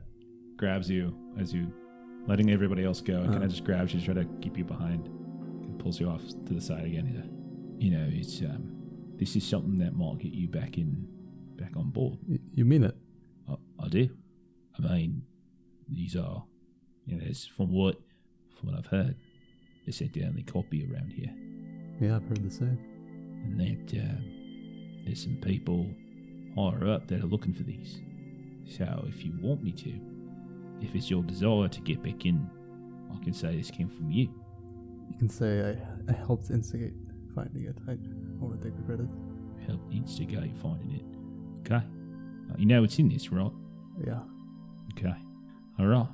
[0.56, 1.72] grabs you as you
[2.26, 4.64] letting everybody else go and kind of just grabs you to try to keep you
[4.64, 7.76] behind and pulls you off to the side again.
[7.78, 8.68] You know, it's um
[9.18, 11.06] this is something that might get you back in
[11.56, 12.18] back on board.
[12.54, 12.96] You mean it?
[13.48, 13.54] I,
[13.84, 14.08] I do.
[14.78, 15.22] I mean,
[15.88, 16.44] these are,
[17.06, 17.96] you know, it's from what
[18.58, 19.16] from what I've heard,
[19.86, 21.34] they said the only copy around here,
[22.00, 22.78] Yeah, I've heard the same.
[23.44, 25.88] and that um, there's some people
[26.56, 28.00] higher up that are looking for these.
[28.66, 29.92] So if you want me to,
[30.82, 32.48] if it's your desire to get back in,
[33.14, 34.28] I can say this came from you.
[35.10, 35.76] You can say
[36.08, 36.94] I, I helped instigate
[37.34, 37.76] finding it.
[37.88, 37.96] I, I
[38.38, 39.06] want to take the credit.
[39.66, 41.04] Help instigate finding it.
[41.72, 41.84] Okay.
[42.50, 43.50] Uh, you know it's in this, right?
[44.06, 44.20] Yeah.
[44.96, 45.14] Okay.
[45.78, 46.06] All right.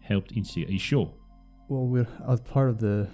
[0.00, 0.68] Helped instigate.
[0.70, 1.12] Are you sure?
[1.68, 3.08] Well, we're I was part of the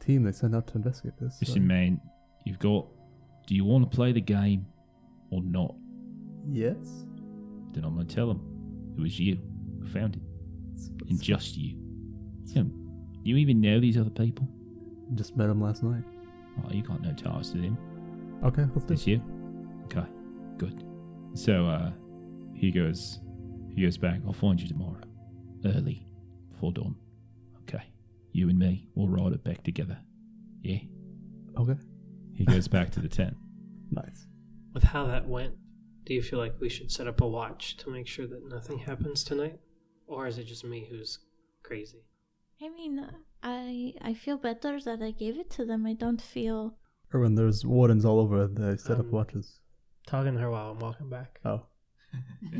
[0.00, 1.34] team they sent out to investigate this.
[1.34, 2.00] so- Listen, man,
[2.44, 2.86] you've got.
[3.46, 4.66] Do you want to play the game
[5.30, 5.74] or not?
[6.50, 6.76] Yes.
[7.72, 9.38] Then I'm going to tell them it was you
[9.80, 10.22] who found it,
[11.08, 11.76] and just you.
[12.46, 12.70] You, know,
[13.24, 14.48] you even know these other people?
[15.14, 16.02] Just met him last night.
[16.64, 17.78] Oh, you got no ties to them.
[18.44, 19.08] Okay, let's do It's it.
[19.10, 19.22] you.
[19.84, 20.06] Okay,
[20.58, 20.84] good.
[21.34, 21.90] So uh,
[22.54, 23.20] he goes.
[23.74, 24.20] He goes back.
[24.26, 25.00] I'll find you tomorrow,
[25.64, 26.06] early,
[26.50, 26.96] before dawn.
[27.62, 27.84] Okay,
[28.32, 29.98] you and me, we'll ride it back together.
[30.62, 30.78] Yeah.
[31.58, 31.76] Okay.
[32.34, 33.36] He goes back to the tent.
[33.90, 34.26] Nice.
[34.74, 35.54] With how that went,
[36.04, 38.78] do you feel like we should set up a watch to make sure that nothing
[38.78, 39.58] happens tonight?
[40.08, 41.18] Or is it just me who's
[41.62, 42.02] crazy?
[42.60, 43.06] I mean,
[43.42, 45.86] I I feel better that I gave it to them.
[45.86, 46.74] I don't feel
[47.12, 49.60] Or when there's wardens all over, they set up Um, watches.
[50.06, 51.38] talking to her while I'm walking back.
[51.44, 51.62] Oh,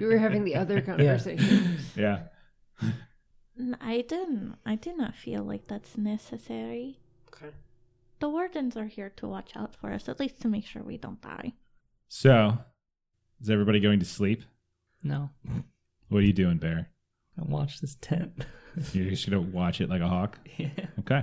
[0.00, 1.78] you were having the other conversation.
[1.96, 2.24] yeah.
[3.58, 4.56] N- I didn't.
[4.66, 6.98] I did not feel like that's necessary.
[7.28, 7.52] Okay.
[8.18, 10.98] The wardens are here to watch out for us, at least to make sure we
[10.98, 11.52] don't die.
[12.08, 12.58] So,
[13.40, 14.42] is everybody going to sleep?
[15.02, 15.30] No,
[16.08, 16.90] What are you doing, Bear?
[17.38, 18.44] I watched this tent.
[18.92, 20.38] You're just gonna watch it like a hawk.
[20.56, 20.68] yeah.
[21.00, 21.22] Okay.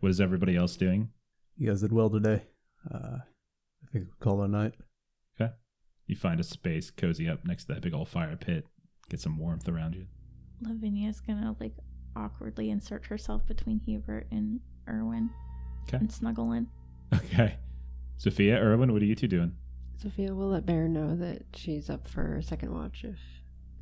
[0.00, 1.10] What is everybody else doing?
[1.56, 2.42] you guys did well today.
[2.90, 4.74] Uh, I think we'll call it a night.
[5.38, 5.52] Okay.
[6.06, 8.66] You find a space, cozy up next to that big old fire pit,
[9.10, 10.06] get some warmth around you.
[10.62, 11.74] Lavinia's gonna like
[12.16, 15.30] awkwardly insert herself between Hubert and Erwin
[15.88, 15.98] Okay.
[15.98, 16.66] and snuggle in.
[17.14, 17.56] Okay.
[18.18, 19.52] Zofia, Erwin, what are you two doing?
[20.02, 23.18] Zofia will let Bear know that she's up for a second watch if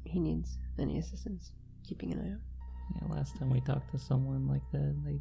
[0.09, 1.53] he needs any assistance.
[1.87, 3.09] Keeping an eye out.
[3.11, 5.21] Yeah, last time we talked to someone like that, they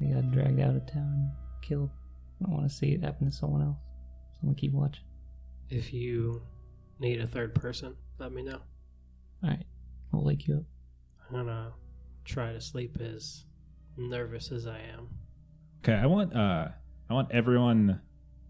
[0.00, 1.90] they got dragged out of town, killed.
[2.40, 3.78] I don't want to see it happen to someone else.
[4.32, 5.04] So I'm gonna keep watching.
[5.70, 6.42] If you
[6.98, 8.60] need a third person, let me know.
[9.42, 9.64] All right,
[10.12, 10.62] I'll wake you up.
[11.28, 11.72] I'm gonna
[12.24, 13.44] try to sleep as
[13.96, 15.08] nervous as I am.
[15.82, 16.68] Okay, I want uh
[17.08, 18.00] I want everyone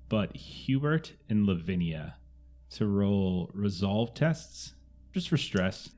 [0.09, 2.16] but Hubert and Lavinia
[2.70, 4.75] to roll resolve tests
[5.16, 5.88] just for stress.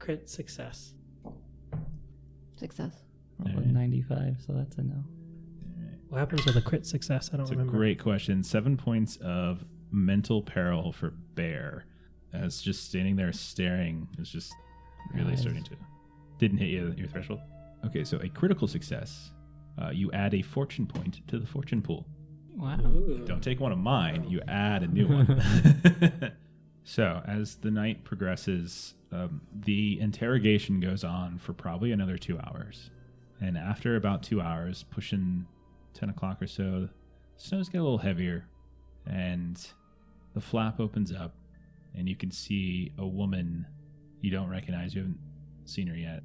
[0.00, 0.94] Crit success.
[2.58, 3.04] Success.
[3.46, 3.66] I Alright.
[3.68, 5.04] 95, so that's a no.
[6.08, 7.30] What happens with a crit success?
[7.32, 7.42] I don't know.
[7.44, 7.78] It's a remember.
[7.78, 8.42] great question.
[8.42, 11.84] Seven points of mental peril for Bear.
[12.32, 14.52] As just standing there staring is just
[15.14, 15.42] really Nice.
[15.42, 15.76] starting to.
[16.38, 17.38] Didn't hit you your threshold.
[17.86, 19.30] Okay, so a critical success.
[19.80, 22.04] Uh, you add a fortune point to the fortune pool.
[22.56, 22.80] Wow.
[22.80, 23.24] Ooh.
[23.24, 24.24] Don't take one of mine.
[24.28, 26.32] You add a new one.
[26.84, 32.90] so as the night progresses, um, the interrogation goes on for probably another two hours,
[33.40, 35.46] and after about two hours, pushing
[35.94, 36.88] ten o'clock or so,
[37.36, 38.46] snows get a little heavier,
[39.06, 39.68] and
[40.34, 41.34] the flap opens up,
[41.96, 43.66] and you can see a woman
[44.20, 44.94] you don't recognize.
[44.94, 45.18] You haven't
[45.64, 46.22] seen her yet.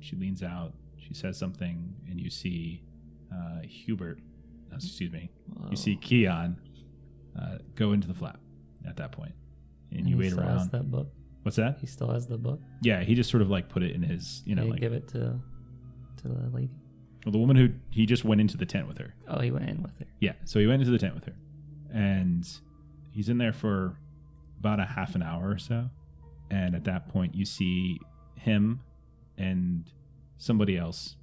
[0.00, 0.72] She leans out.
[0.96, 2.82] She says something, and you see
[3.32, 4.20] uh, Hubert.
[4.74, 5.30] Excuse me.
[5.52, 5.68] Whoa.
[5.70, 6.56] You see Keon
[7.38, 8.40] uh, go into the flap
[8.88, 9.34] at that point,
[9.92, 10.70] and And you he wait still Has around.
[10.72, 11.08] that book.
[11.42, 11.78] What's that?
[11.80, 12.60] He still has the book.
[12.82, 15.08] Yeah, he just sort of like put it in his, you know, like give it
[15.08, 15.38] to
[16.22, 16.70] to the lady.
[17.24, 19.14] well, the woman who he just went into the tent with her.
[19.28, 20.06] Oh, he went in with her.
[20.20, 21.34] Yeah, so he went into the tent with her,
[21.92, 22.48] and
[23.10, 23.96] he's in there for
[24.60, 25.90] about a half an hour or so,
[26.50, 27.98] and at that point you see
[28.36, 28.80] him
[29.36, 29.90] and
[30.38, 31.16] somebody else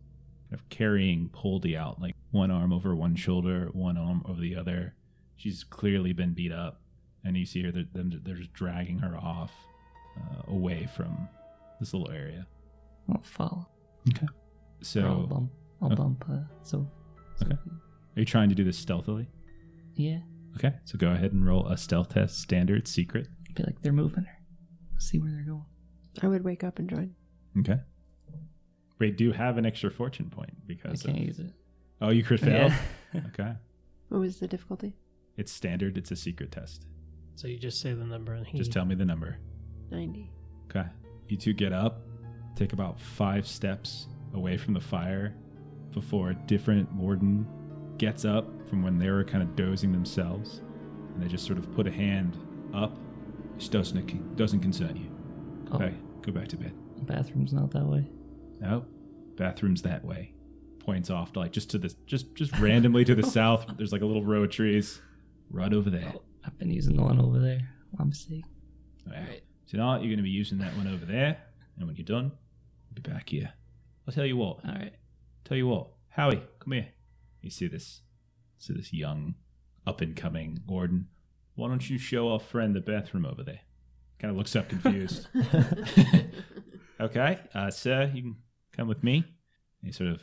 [0.49, 4.55] kind of carrying Poldy out, like one arm over one shoulder, one arm over the
[4.55, 4.95] other.
[5.37, 6.81] She's clearly been beat up,
[7.29, 7.71] and you see her.
[7.71, 9.51] They're, they're they're just dragging her off
[10.19, 11.27] uh, away from
[11.79, 12.45] this little area.
[13.09, 13.67] I'll follow.
[14.09, 14.27] Okay.
[14.81, 15.51] So, I'll bump.
[15.81, 15.95] I'll Okay.
[15.95, 16.25] bump.
[16.29, 16.87] Uh, so.
[17.41, 17.53] Okay.
[17.53, 19.27] Are you trying to do this stealthily?
[19.95, 20.19] Yeah.
[20.55, 23.27] Okay, so go ahead and roll a stealth test, standard, secret.
[23.55, 24.37] Be like they're moving her.
[24.93, 25.65] Let's see where they're going.
[26.21, 27.13] I would wake up and join.
[27.59, 27.79] Okay.
[28.99, 31.53] Wait, do you have an extra fortune point I because can't of, use it.
[32.01, 32.73] oh you crit failed?
[33.13, 33.21] Yeah.
[33.27, 33.53] okay,
[34.09, 34.93] What was the difficulty?
[35.37, 35.97] it's standard.
[35.97, 36.85] It's a secret test.
[37.39, 39.37] So you just say the number and he Just tell me the number.
[39.91, 40.29] 90.
[40.69, 40.85] Okay.
[41.29, 42.01] You two get up,
[42.53, 45.33] take about five steps away from the fire
[45.91, 47.47] before a different warden
[47.97, 50.59] gets up from when they were kind of dozing themselves,
[51.13, 52.37] and they just sort of put a hand
[52.73, 52.99] up.
[53.55, 55.09] This doesn't doesn't concern you.
[55.71, 56.73] Oh, Okay, go back to bed.
[56.97, 58.05] the bathroom's not that way.
[58.59, 58.85] No,
[59.37, 60.33] bathroom's that way.
[60.79, 63.65] Points off to like just to the just just randomly to the south.
[63.77, 64.99] There's like a little row of trees.
[65.49, 66.13] Right over there.
[66.15, 67.69] Oh, I've been using the one over there.
[67.99, 68.43] I'm sick.
[69.07, 69.41] All right.
[69.65, 71.37] So now you're going to be using that one over there,
[71.77, 72.31] and when you're done,
[72.89, 73.53] we'll be back here.
[74.07, 74.57] I'll tell you what.
[74.65, 74.93] All right.
[75.45, 75.87] Tell you what.
[76.09, 76.87] Howie, come here.
[77.41, 78.01] You see this?
[78.57, 79.35] See this young,
[79.87, 81.07] up and coming Gordon.
[81.55, 83.61] Why don't you show our friend the bathroom over there?
[84.19, 85.27] Kind of looks up confused.
[86.99, 88.35] okay, uh, sir, you can
[88.75, 89.23] come with me.
[89.83, 90.21] He sort of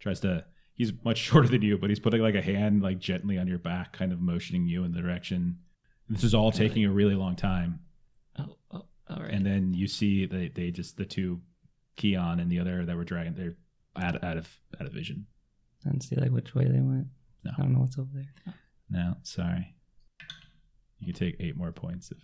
[0.00, 0.44] tries to.
[0.78, 3.58] He's much shorter than you, but he's putting like a hand like gently on your
[3.58, 5.58] back, kind of motioning you in the direction.
[6.08, 7.80] This is all taking a really long time,
[8.38, 9.30] Oh, oh all right.
[9.30, 11.42] and then you see they they just the two,
[11.96, 13.56] Keon and the other that were dragging, they're
[13.96, 14.48] out out of
[14.80, 15.26] out of vision.
[15.84, 17.08] And see like which way they went.
[17.44, 17.50] No.
[17.58, 18.54] I don't know what's over there.
[18.90, 19.74] No, sorry.
[20.98, 22.18] You can take eight more points of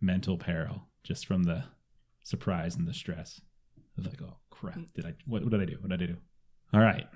[0.00, 1.64] mental peril just from the
[2.24, 3.40] surprise and the stress
[3.98, 4.92] of like, oh crap, mm.
[4.94, 5.14] did I?
[5.26, 5.76] What, what did I do?
[5.80, 6.16] What did I do?
[6.72, 7.06] All right,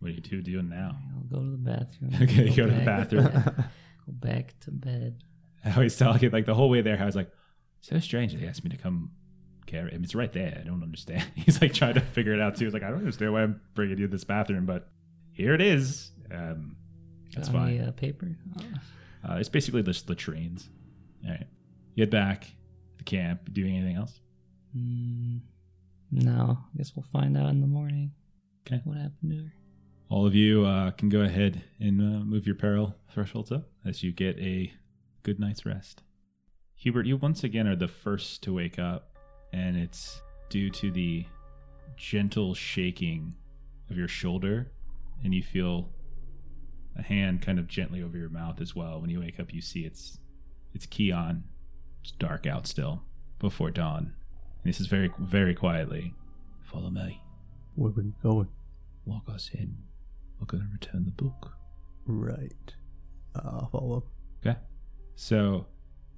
[0.00, 0.96] what are you two doing now?
[1.14, 2.12] I'll go to the bathroom.
[2.22, 3.24] Okay, go to the bathroom.
[4.06, 5.22] Go back to bed.
[5.64, 6.98] I always tell it like the whole way there.
[6.98, 7.30] I was like,
[7.82, 8.34] so strange.
[8.34, 9.10] They asked me to come
[9.66, 9.90] carry.
[9.92, 10.02] him.
[10.02, 10.56] it's right there.
[10.58, 11.24] I don't understand.
[11.34, 12.64] He's like trying to figure it out too.
[12.64, 14.88] He's like, I don't understand why I'm bringing you to this bathroom, but
[15.32, 16.10] here it is.
[16.32, 16.76] Um,
[17.34, 17.88] that's Got any, fine.
[17.88, 18.34] uh, paper.
[18.58, 20.70] Oh, Uh, it's basically just the latrines.
[21.24, 21.46] All right.
[21.96, 22.48] get back to
[22.98, 23.52] the camp.
[23.52, 24.18] Doing anything else?
[24.74, 25.40] Mm,
[26.12, 28.12] no, I guess we'll find out in the morning.
[28.66, 28.80] Okay.
[28.84, 29.52] What happened to her?
[30.10, 34.02] All of you uh, can go ahead and uh, move your peril thresholds up as
[34.02, 34.72] you get a
[35.22, 36.02] good night's rest.
[36.76, 39.16] Hubert, you once again are the first to wake up,
[39.52, 41.26] and it's due to the
[41.96, 43.34] gentle shaking
[43.90, 44.70] of your shoulder,
[45.22, 45.90] and you feel
[46.96, 49.00] a hand kind of gently over your mouth as well.
[49.00, 50.18] When you wake up, you see it's
[50.74, 51.44] it's Keon.
[52.02, 53.02] It's dark out still
[53.38, 54.14] before dawn.
[54.62, 56.14] And this is very very quietly.
[56.62, 57.20] Follow me.
[57.74, 58.48] Where we going?
[59.06, 59.74] Like I said,
[60.40, 61.52] we're gonna return the book.
[62.06, 62.74] Right.
[63.34, 64.04] Uh, I'll follow.
[64.44, 64.58] Okay.
[65.14, 65.66] So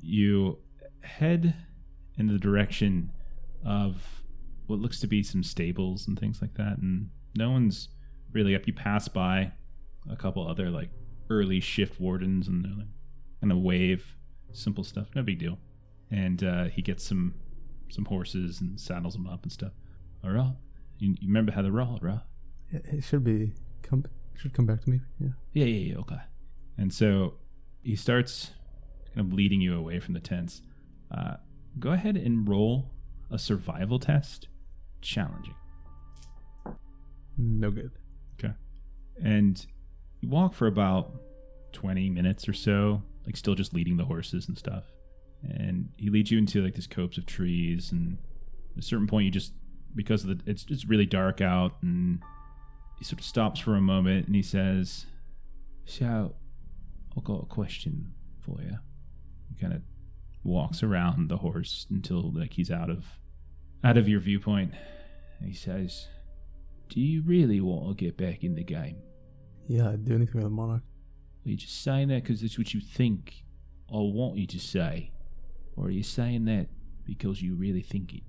[0.01, 0.59] you
[1.03, 1.55] head
[2.19, 3.13] in the direction
[3.65, 4.23] of
[4.67, 7.89] what looks to be some stables and things like that, and no one's
[8.33, 8.67] really up.
[8.67, 9.53] You pass by
[10.11, 10.91] a couple other like
[11.29, 12.89] early shift wardens, and they're like
[13.41, 14.15] kind of wave,
[14.53, 15.59] simple stuff, no big deal.
[16.11, 17.35] And uh, he gets some
[17.89, 19.73] some horses and saddles them up and stuff.
[20.23, 20.55] All right,
[20.99, 22.21] you, you remember how to ride, right?
[22.73, 24.05] Yeah, it should be come.
[24.37, 25.01] Should come back to me.
[25.19, 25.29] Yeah.
[25.53, 26.21] Yeah, yeah, yeah, okay.
[26.79, 27.35] And so
[27.83, 28.53] he starts
[29.15, 30.63] kind of leading you away from the tents.
[31.11, 31.35] Uh,
[31.79, 32.91] go ahead and roll
[33.31, 34.49] a survival test.
[35.03, 35.55] Challenging.
[37.37, 37.91] No good.
[38.39, 38.55] Okay.
[39.23, 39.65] And
[40.21, 41.13] you walk for about
[41.73, 44.85] 20 minutes or so, like still just leading the horses and stuff.
[45.43, 47.93] And he leads you into like this copse of trees.
[47.93, 48.19] And
[48.77, 49.53] at a certain point, you just,
[49.95, 52.23] because of the, it's, it's really dark out and
[53.01, 55.07] he sort of stops for a moment and he says,
[55.87, 56.35] So,
[57.17, 58.79] I've got a question for you.
[59.49, 59.81] He kind of
[60.45, 63.07] walks around the horse until like he's out of
[63.83, 64.75] out of your viewpoint.
[65.43, 66.09] He says,
[66.91, 68.99] "Do you really want to get back in the game?
[69.67, 70.83] Yeah, I'd do anything with the monarch.
[71.47, 73.45] Are you just saying that because that's what you think
[73.89, 75.13] I want you to say,
[75.75, 76.69] or are you saying that
[77.07, 78.23] because you really think it?"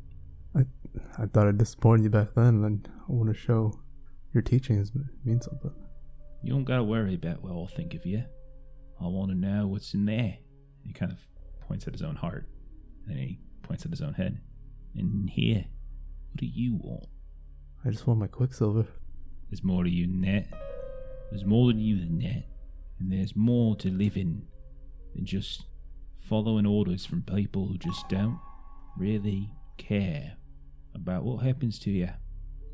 [1.18, 3.74] I thought I disappointed you back then, and I want to show
[4.34, 4.92] your teachings
[5.26, 5.74] mean something.
[6.44, 8.24] You don't gotta worry about what I'll think of you.
[9.00, 10.38] I want to know what's in there.
[10.84, 11.20] He kind of
[11.68, 12.48] points at his own heart,
[13.08, 14.40] and he points at his own head.
[14.96, 15.66] And here,
[16.32, 17.08] what do you want?
[17.86, 18.88] I just want my quicksilver.
[19.50, 20.48] There's more to you than that.
[21.30, 22.44] There's more to you than that.
[23.00, 24.48] And there's more to living
[25.16, 25.66] than just
[26.20, 28.40] following orders from people who just don't
[28.98, 30.34] really care
[30.94, 32.10] about what happens to you.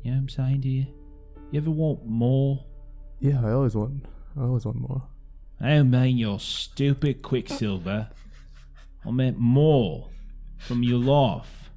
[0.02, 0.97] You know what I'm saying to you?
[1.50, 2.62] You ever want more?
[3.20, 4.04] Yeah, I always want.
[4.38, 5.02] I always want more.
[5.60, 8.10] Oh, I don't mean your stupid quicksilver.
[9.06, 10.10] I meant more
[10.58, 11.70] from your life.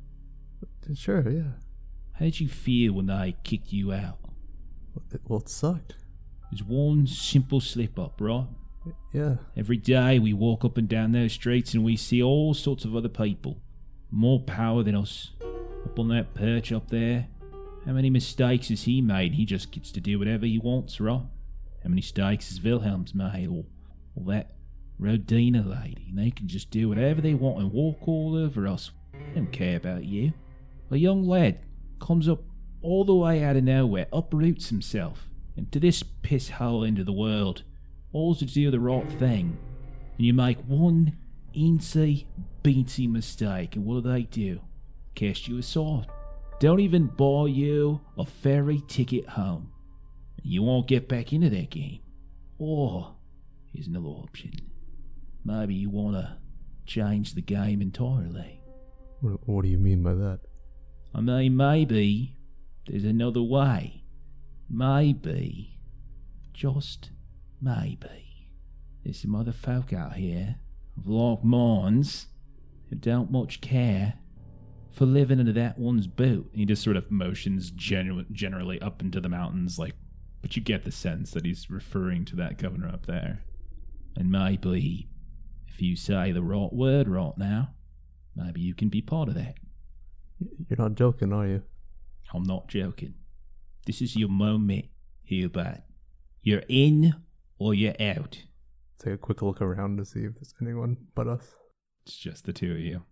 [0.94, 1.52] Sure, yeah.
[2.20, 4.18] How'd you feel when they kicked you out?
[4.94, 5.92] Well, it, well, it sucked.
[5.92, 8.48] It was one simple slip up, right?
[9.14, 9.36] Yeah.
[9.56, 12.94] Every day we walk up and down those streets and we see all sorts of
[12.94, 13.62] other people.
[14.12, 15.32] More power than us.
[15.86, 17.28] Up on that perch up there.
[17.86, 19.34] How many mistakes has he made?
[19.34, 21.24] He just gets to do whatever he wants, right?
[21.84, 23.48] How many mistakes has Wilhelm's made?
[23.48, 23.66] Or,
[24.16, 24.52] or that
[25.00, 26.12] Rodina lady?
[26.14, 28.92] They can just do whatever they want and walk all over us.
[29.14, 30.34] They don't care about you.
[30.92, 31.60] A young lad
[32.00, 32.44] comes up
[32.84, 37.64] all the way out of nowhere, uproots himself into this piss hole into the world,
[38.14, 39.58] all to do the right thing.
[40.18, 41.18] And you make one
[41.56, 42.26] eensy,
[42.64, 44.60] beansy mistake, and what do they do?
[45.16, 46.08] Cast you aside.
[46.62, 49.72] Don't even buy you a ferry ticket home.
[50.44, 52.02] You won't get back into that game.
[52.60, 53.16] Or,
[53.74, 54.52] here's another option.
[55.44, 56.38] Maybe you want to
[56.86, 58.62] change the game entirely.
[59.22, 60.42] What, what do you mean by that?
[61.16, 62.38] I mean, maybe
[62.86, 64.04] there's another way.
[64.70, 65.80] Maybe,
[66.54, 67.10] just
[67.60, 68.52] maybe,
[69.04, 70.58] there's some other folk out here
[70.96, 72.28] of like minds
[72.92, 74.14] who don't much care
[74.94, 76.50] for living under that one's boot.
[76.54, 79.96] He just sort of motions genu- generally up into the mountains, like,
[80.42, 83.44] but you get the sense that he's referring to that governor up there.
[84.16, 85.08] And maybe,
[85.68, 87.74] if you say the right word right now,
[88.36, 89.56] maybe you can be part of that.
[90.40, 91.64] You're not joking, are you?
[92.34, 93.14] I'm not joking.
[93.86, 94.86] This is your moment,
[95.24, 95.84] Hubert.
[96.42, 97.14] You're in
[97.60, 98.42] or you're out.
[99.00, 101.56] Take a quick look around to see if there's anyone but us.
[102.06, 103.04] It's just the two of you.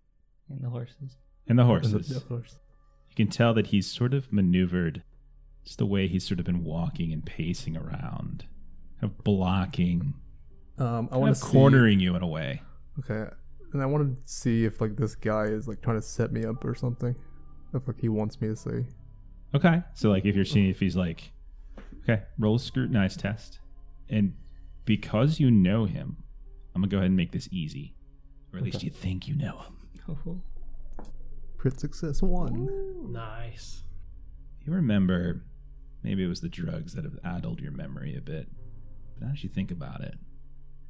[0.50, 1.18] And the horses.
[1.50, 2.08] And the And horses.
[2.08, 2.58] the- the horse.
[3.10, 5.04] You can tell that he's sort of maneuvered.
[5.66, 8.46] Just the way he's sort of been walking and pacing around,
[9.02, 10.14] kind of blocking,
[10.78, 12.62] Um, I kind want of to cornering you in a way.
[13.00, 13.30] Okay,
[13.74, 16.46] and I want to see if like this guy is like trying to set me
[16.46, 17.14] up or something.
[17.74, 18.86] If like he wants me to say.
[19.54, 19.84] Okay.
[19.96, 21.32] So like if you're seeing if he's like
[22.04, 23.60] okay, roll a scrutinize test.
[24.10, 24.34] And
[24.86, 26.18] because you know him,
[26.74, 27.96] I'm gonna go ahead and make this easy,
[28.54, 29.74] or at least you think you know him.
[30.26, 30.42] Oh,
[31.60, 33.12] Crit success one.
[33.12, 33.84] Nice.
[34.66, 35.44] You remember,
[36.02, 38.48] maybe it was the drugs that have addled your memory a bit.
[39.14, 40.16] But now that you think about it,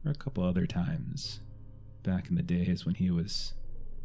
[0.04, 1.40] there were a couple other times
[2.04, 3.56] back in the days when he was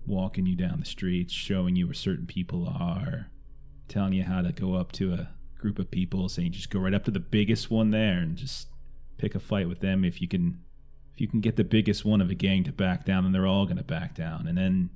[0.06, 3.26] walking you down the streets, showing you where certain people are,
[3.86, 6.94] telling you how to go up to a group of people, saying just go right
[6.94, 8.68] up to the biggest one there and just
[9.18, 10.02] pick a fight with them.
[10.02, 10.60] If you can,
[11.12, 13.46] if you can get the biggest one of a gang to back down, then they're
[13.46, 14.46] all going to back down.
[14.46, 14.88] And then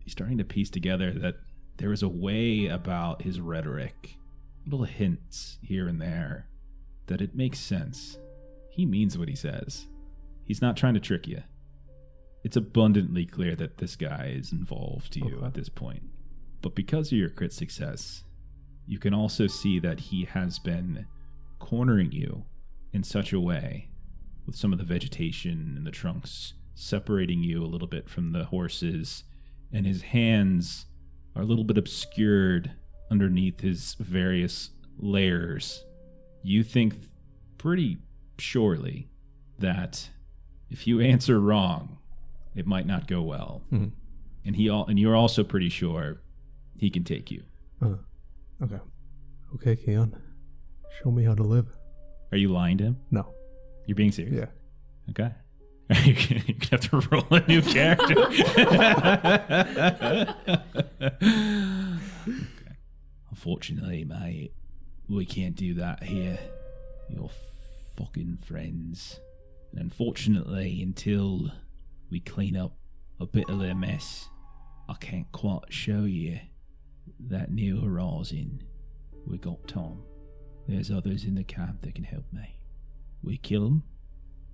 [0.00, 1.36] he's starting to piece together that
[1.76, 4.16] there is a way about his rhetoric,
[4.66, 6.48] little hints here and there,
[7.06, 8.18] that it makes sense.
[8.70, 9.86] He means what he says.
[10.44, 11.42] He's not trying to trick you.
[12.44, 15.46] It's abundantly clear that this guy is involved to you Okay.
[15.46, 16.02] at this point.
[16.62, 18.24] But because of your crit success,
[18.86, 21.06] you can also see that he has been
[21.58, 22.44] cornering you
[22.92, 23.90] in such a way
[24.46, 28.44] with some of the vegetation and the trunks separating you a little bit from the
[28.46, 29.24] horses,
[29.72, 30.86] and his hands
[31.36, 32.72] are a little bit obscured
[33.10, 35.84] underneath his various layers.
[36.42, 36.94] You think
[37.58, 37.98] pretty
[38.38, 39.08] surely
[39.58, 40.10] that
[40.70, 41.98] if you answer wrong,
[42.54, 43.62] it might not go well.
[43.72, 43.92] Mhm.
[44.44, 46.22] And he all and you're also pretty sure
[46.76, 47.42] he can take you.
[47.82, 47.96] Uh,
[48.62, 48.78] okay.
[49.54, 50.16] Okay, Keon.
[51.02, 51.66] Show me how to live.
[52.32, 52.96] Are you lying to him?
[53.10, 53.34] No.
[53.86, 54.34] You're being serious?
[54.34, 55.10] Yeah.
[55.10, 55.34] Okay.
[56.04, 58.14] You're gonna have to roll a new character.
[62.28, 62.76] okay.
[63.30, 64.52] Unfortunately, mate,
[65.08, 66.38] we can't do that here.
[67.08, 67.30] You're
[67.98, 69.18] fucking friends.
[69.72, 71.50] And unfortunately, until
[72.08, 72.76] we clean up
[73.18, 74.28] a bit of their mess,
[74.88, 76.38] I can't quite show you
[77.18, 78.62] that new horizon.
[79.26, 80.04] We got Tom.
[80.68, 82.60] There's others in the camp that can help me.
[83.22, 83.82] We kill them,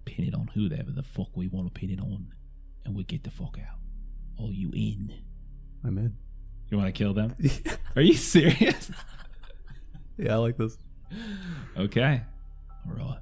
[0.07, 2.33] pin it on whoever the fuck we want to pin it on,
[2.87, 3.79] and we get the fuck out.
[4.43, 5.13] Are you in?
[5.85, 6.17] I'm in.
[6.71, 7.35] You want to kill them?
[7.97, 8.91] Are you serious?
[10.17, 10.79] yeah, I like this.
[11.77, 12.23] okay.
[12.87, 13.19] All right.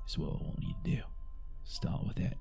[0.00, 1.02] That's what I want you to do.
[1.64, 2.34] Start with that.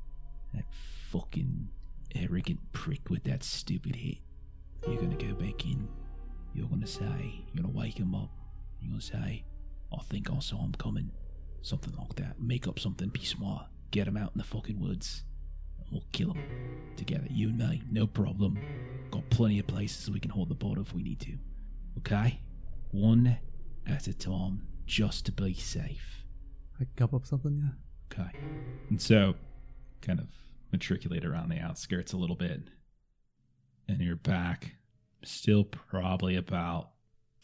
[0.54, 0.64] That
[1.12, 1.70] fucking
[2.16, 4.18] arrogant prick with that stupid hit.
[4.88, 5.88] You're gonna go back in.
[6.54, 8.32] You're gonna say, you're gonna wake him up.
[8.82, 9.44] You're gonna say,
[9.94, 11.12] I think I saw him coming.
[11.62, 12.40] Something like that.
[12.40, 13.66] Make up something, be smart.
[13.92, 15.24] Get them out in the fucking woods.
[15.80, 16.44] And we'll kill them
[16.98, 18.60] Together, you and me, no problem.
[19.12, 21.38] Got plenty of places we can hold the boat if we need to.
[22.00, 22.42] Okay?
[22.90, 23.38] One
[23.86, 26.26] at a time, just to be safe.
[26.82, 28.24] I come up something, yeah.
[28.24, 28.32] Okay.
[28.90, 29.36] And so,
[30.02, 30.28] kind of
[30.72, 32.62] matriculate around the outskirts a little bit.
[33.88, 34.74] And you're back.
[35.24, 36.90] Still probably about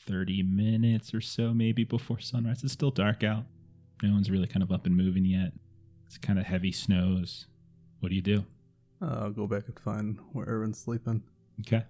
[0.07, 2.63] 30 minutes or so, maybe before sunrise.
[2.63, 3.45] It's still dark out.
[4.01, 5.53] No one's really kind of up and moving yet.
[6.13, 7.47] It's kind of heavy snows.
[7.99, 8.45] What do you do?
[9.01, 11.23] Uh, I'll go back and find where Erwin's sleeping.
[11.61, 11.83] Okay.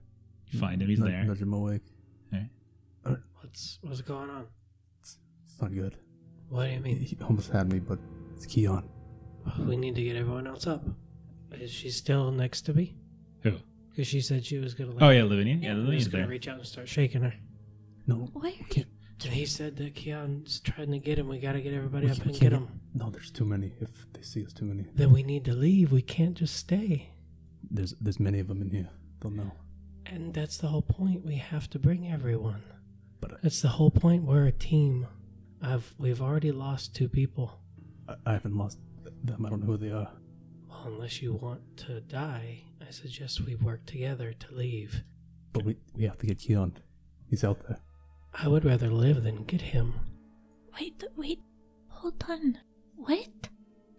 [0.49, 1.23] You find him, he's Nudge- there.
[1.25, 1.81] Nudge him awake.
[3.41, 4.47] What's what's going on?
[5.01, 5.17] It's
[5.61, 5.97] not good.
[6.47, 6.99] What do you He, mean?
[7.01, 7.99] he almost had me, but
[8.33, 8.87] it's Keon.
[9.67, 10.85] We need to get everyone else up.
[11.51, 12.95] Is she still next to me?
[13.41, 13.57] Who?
[13.89, 14.93] Because she said she was gonna.
[15.01, 15.55] Oh, yeah, Lavinia.
[15.57, 16.31] Yeah, I'm Lavinia's just gonna there.
[16.31, 17.33] reach out and start shaking her.
[18.07, 18.65] No, Why are you?
[18.69, 18.87] can't.
[19.31, 21.27] He said that Keon's trying to get him.
[21.27, 22.67] We gotta get everybody We up and get him.
[22.93, 23.73] No, there's too many.
[23.79, 25.91] If they see us too many, Then we need to leave.
[25.91, 27.09] We can't just stay.
[27.71, 28.89] there's there's many of them in here.
[29.19, 29.51] They'll know.
[30.05, 31.25] And that's the whole point.
[31.25, 32.61] We have to bring everyone.
[33.21, 34.23] But- that's the whole point.
[34.23, 35.07] We're a team.
[35.61, 37.59] I've we've already lost two people.
[38.07, 38.77] I, I haven't lost
[39.23, 39.45] them.
[39.45, 40.11] I don't know who they are.
[40.69, 45.03] Well, unless you want to die, I suggest we work together to leave.
[45.53, 46.73] But we we have to get Keon.
[47.29, 47.79] He's out there.
[48.33, 49.93] I would rather live than get him.
[50.79, 51.39] Wait, wait,
[51.87, 52.57] hold on.
[52.95, 53.49] What?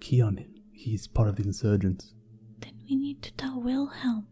[0.01, 2.15] Keon, he's part of the insurgents.
[2.59, 4.27] Then we need to tell Wilhelm.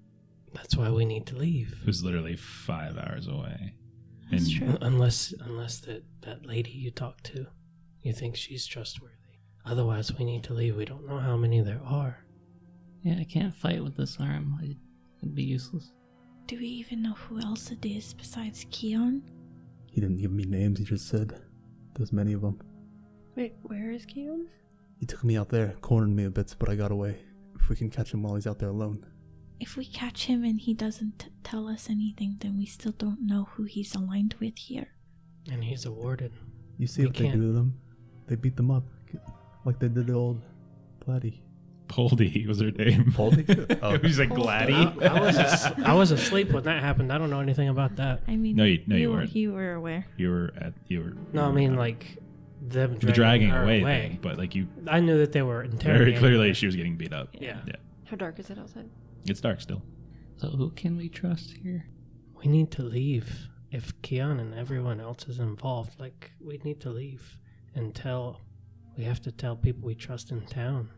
[0.52, 1.72] That's why we need to leave.
[1.80, 3.74] It was literally five hours away.
[4.30, 4.78] That's And- true.
[4.80, 7.46] Unless unless that, that lady you talked to,
[8.02, 9.14] you think she's trustworthy.
[9.64, 10.76] Otherwise, we need to leave.
[10.76, 12.18] We don't know how many there are.
[13.02, 14.58] Yeah, I can't fight with this arm.
[14.60, 14.76] I-
[15.22, 15.92] It'd be useless.
[16.48, 19.22] Do we even know who else it is besides Keon?
[19.92, 20.78] He didn't give me names.
[20.78, 21.38] He just said
[21.94, 22.58] there's many of them.
[23.36, 24.48] Wait, where is Keon?
[24.98, 27.16] He took me out there, cornered me a bit, but I got away.
[27.60, 29.04] If we can catch him while he's out there alone.
[29.60, 33.20] If we catch him and he doesn't t- tell us anything, then we still don't
[33.24, 34.88] know who he's aligned with here.
[35.50, 36.32] And he's a warden.
[36.78, 37.78] You see We what they can't- do to them?
[38.26, 38.84] They beat them up,
[39.64, 40.40] like they did to old
[41.00, 41.40] Platy.
[41.92, 43.12] Poldy was her name.
[43.12, 43.44] Poldy?
[43.82, 43.94] Oh.
[43.94, 44.42] it was like Poldy.
[44.42, 44.74] Gladdy.
[45.02, 47.12] I, I was as- I was asleep when that happened.
[47.12, 48.22] I don't know anything about that.
[48.26, 49.36] I mean, No, you- no, you were- weren't.
[49.36, 50.06] You were aware.
[50.16, 51.12] You were at you were.
[51.32, 52.18] No, I mean at like
[52.62, 56.16] them the dragging her away, thing, but like you I knew that they were very
[56.16, 56.54] clearly her.
[56.54, 57.28] she was getting beat up.
[57.32, 57.58] Yeah.
[57.66, 57.76] Yeah.
[58.04, 58.88] How dark is it outside?
[59.26, 59.82] It's dark still.
[60.36, 61.86] So who can we trust here?
[62.36, 63.48] We need to leave.
[63.70, 67.38] If Keon and everyone else is involved, like, we need to leave
[67.74, 68.40] and tell.
[68.98, 70.90] We have to tell people we trust in town.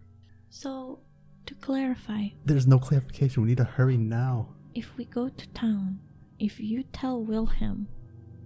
[0.58, 1.00] So,
[1.46, 3.42] to clarify, There's no clarification.
[3.42, 4.54] We need to hurry now.
[4.72, 5.98] if we go to town,
[6.38, 7.88] if you tell Wilhelm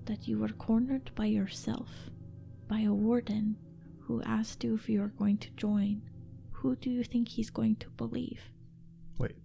[0.06, 1.90] that you were cornered by yourself,
[2.66, 3.56] by a warden
[4.00, 6.00] who asked you if you are going to join,
[6.50, 8.40] who do you think he's going to believe?
[9.18, 9.36] Wait.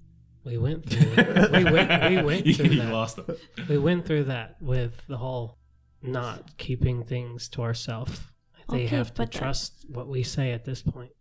[0.45, 1.11] We went through.
[1.51, 2.09] we went.
[2.11, 2.93] We went you through you that.
[2.93, 3.35] lost them.
[3.67, 5.57] We went through that with the whole
[6.01, 8.21] not keeping things to ourselves.
[8.69, 11.11] They Okay, have to but that- trust what we say at this point.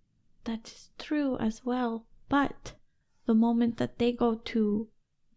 [0.45, 2.75] That is true as well, but
[3.27, 4.89] the moment that they go to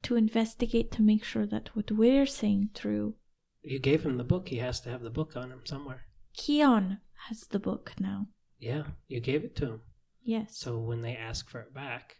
[0.03, 3.15] to investigate to make sure that what we're saying true,
[3.63, 4.49] You gave him the book.
[4.49, 6.01] He has to have the book on him somewhere.
[6.35, 8.27] Keon has the book now.
[8.59, 9.81] Yeah, you gave it to him.
[10.23, 10.57] Yes.
[10.57, 12.17] So when they ask for it back,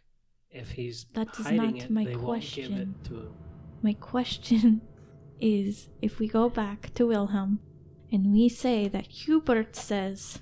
[0.50, 2.94] if he's That is not it, my they won't give question.
[3.02, 3.34] it to him.
[3.82, 4.80] My question
[5.40, 7.60] is if we go back to Wilhelm
[8.10, 10.40] and we say that Hubert says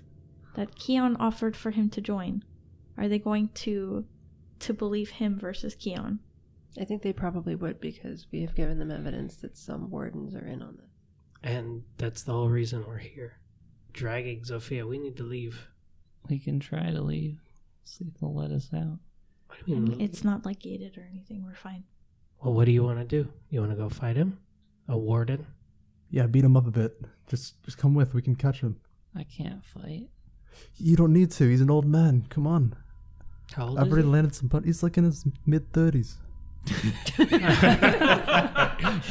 [0.55, 2.43] that Keon offered for him to join,
[2.97, 4.07] are they going to
[4.61, 6.21] to believe him versus Keon?
[6.81, 10.47] I think they probably would because we have given them evidence that some wardens are
[10.47, 10.91] in on this.
[11.43, 13.39] And that's the whole reason we're here.
[13.93, 15.69] Dragging Zofia, we need to leave.
[16.29, 17.39] We can try to leave.
[17.85, 18.99] See if they'll let us out.
[19.49, 20.01] What do you mean?
[20.01, 21.45] It's not like gated or anything.
[21.45, 21.85] We're fine.
[22.43, 23.29] Well, what do you want to do?
[23.51, 24.39] You want to go fight him?
[24.89, 25.47] A warden?
[26.11, 26.99] Yeah, beat him up a bit.
[27.29, 28.15] Just, just come with.
[28.15, 28.81] We can catch him.
[29.15, 30.09] I can't fight.
[30.77, 31.49] You don't need to.
[31.49, 32.27] He's an old man.
[32.31, 32.75] Come on.
[33.55, 34.13] How old I've is already he?
[34.13, 34.49] landed some.
[34.49, 36.19] But he's like in his mid thirties.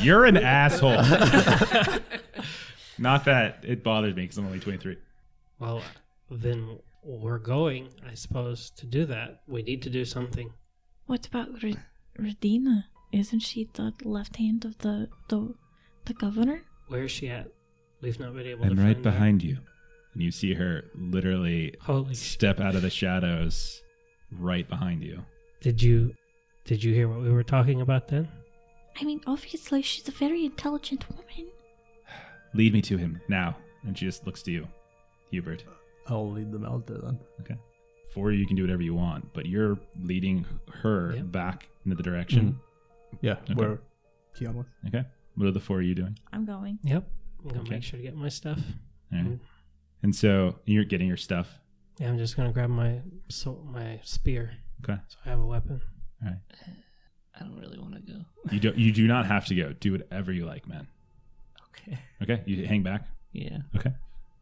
[0.02, 1.02] You're an asshole.
[2.98, 4.98] Not that it bothers me because I'm only 23.
[5.60, 5.82] Well,
[6.30, 9.42] then we're going, I suppose, to do that.
[9.48, 10.52] We need to do something.
[11.06, 11.78] What about Re-
[12.20, 12.86] Redina?
[13.12, 15.54] Isn't she the left hand of the the
[16.06, 16.64] the governor?
[16.88, 17.48] Where is she at?
[18.02, 19.12] We've not been able And to right find her.
[19.12, 19.58] behind you,
[20.14, 22.18] and you see her literally Holy sh!
[22.20, 23.82] step out of the shadows
[24.32, 25.24] right behind you.
[25.62, 26.14] Did you
[26.66, 28.28] did you hear what we were talking about then?
[29.00, 31.52] I mean, obviously she's a very intelligent woman.
[32.54, 33.58] Lead me to him now.
[33.86, 34.68] And she just looks to you,
[35.32, 35.66] Hubert.
[36.08, 37.20] I'll lead them out there then.
[37.42, 37.56] Okay.
[38.14, 40.46] For you, you can do whatever you want, but you're leading
[40.82, 41.22] her Yeah.
[41.24, 42.60] back into the direction.
[43.16, 43.18] Mm-hmm.
[43.26, 43.54] Yeah, Okay.
[43.56, 43.80] where
[44.36, 44.66] Keon was.
[44.88, 45.04] Okay.
[45.36, 46.18] What are the four of you doing?
[46.32, 46.80] I'm going.
[46.84, 47.04] Yep.
[47.42, 47.70] I'm gonna Okay.
[47.72, 48.60] make sure to get my stuff.
[49.12, 49.28] All right.
[49.32, 49.40] Mm.
[50.04, 51.48] And so you're getting your stuff.
[52.00, 53.00] Yeah, I'm just gonna grab my
[53.30, 54.52] so my spear,
[54.84, 55.00] Okay.
[55.08, 55.82] so I have a weapon.
[56.24, 56.40] All right.
[57.36, 58.20] I don't really want to go.
[58.52, 59.74] You do you do not have to go.
[59.74, 60.88] Do whatever you like, man.
[61.70, 61.98] Okay.
[62.22, 62.44] Okay.
[62.46, 63.08] You hang back.
[63.32, 63.60] Yeah.
[63.76, 63.92] Okay.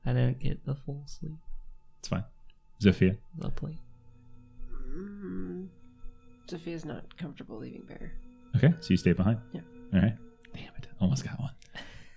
[0.05, 1.33] I didn't get the full sleep.
[1.99, 2.23] It's fine.
[2.81, 3.17] Zofia.
[3.37, 3.77] The plate.
[4.89, 5.67] Mm.
[6.47, 8.11] Zofia's not comfortable leaving Bear.
[8.57, 8.73] Okay.
[8.81, 9.39] So you stay behind.
[9.53, 9.61] Yeah.
[9.93, 10.17] All right.
[10.53, 10.87] Damn it.
[10.99, 11.51] Almost got one.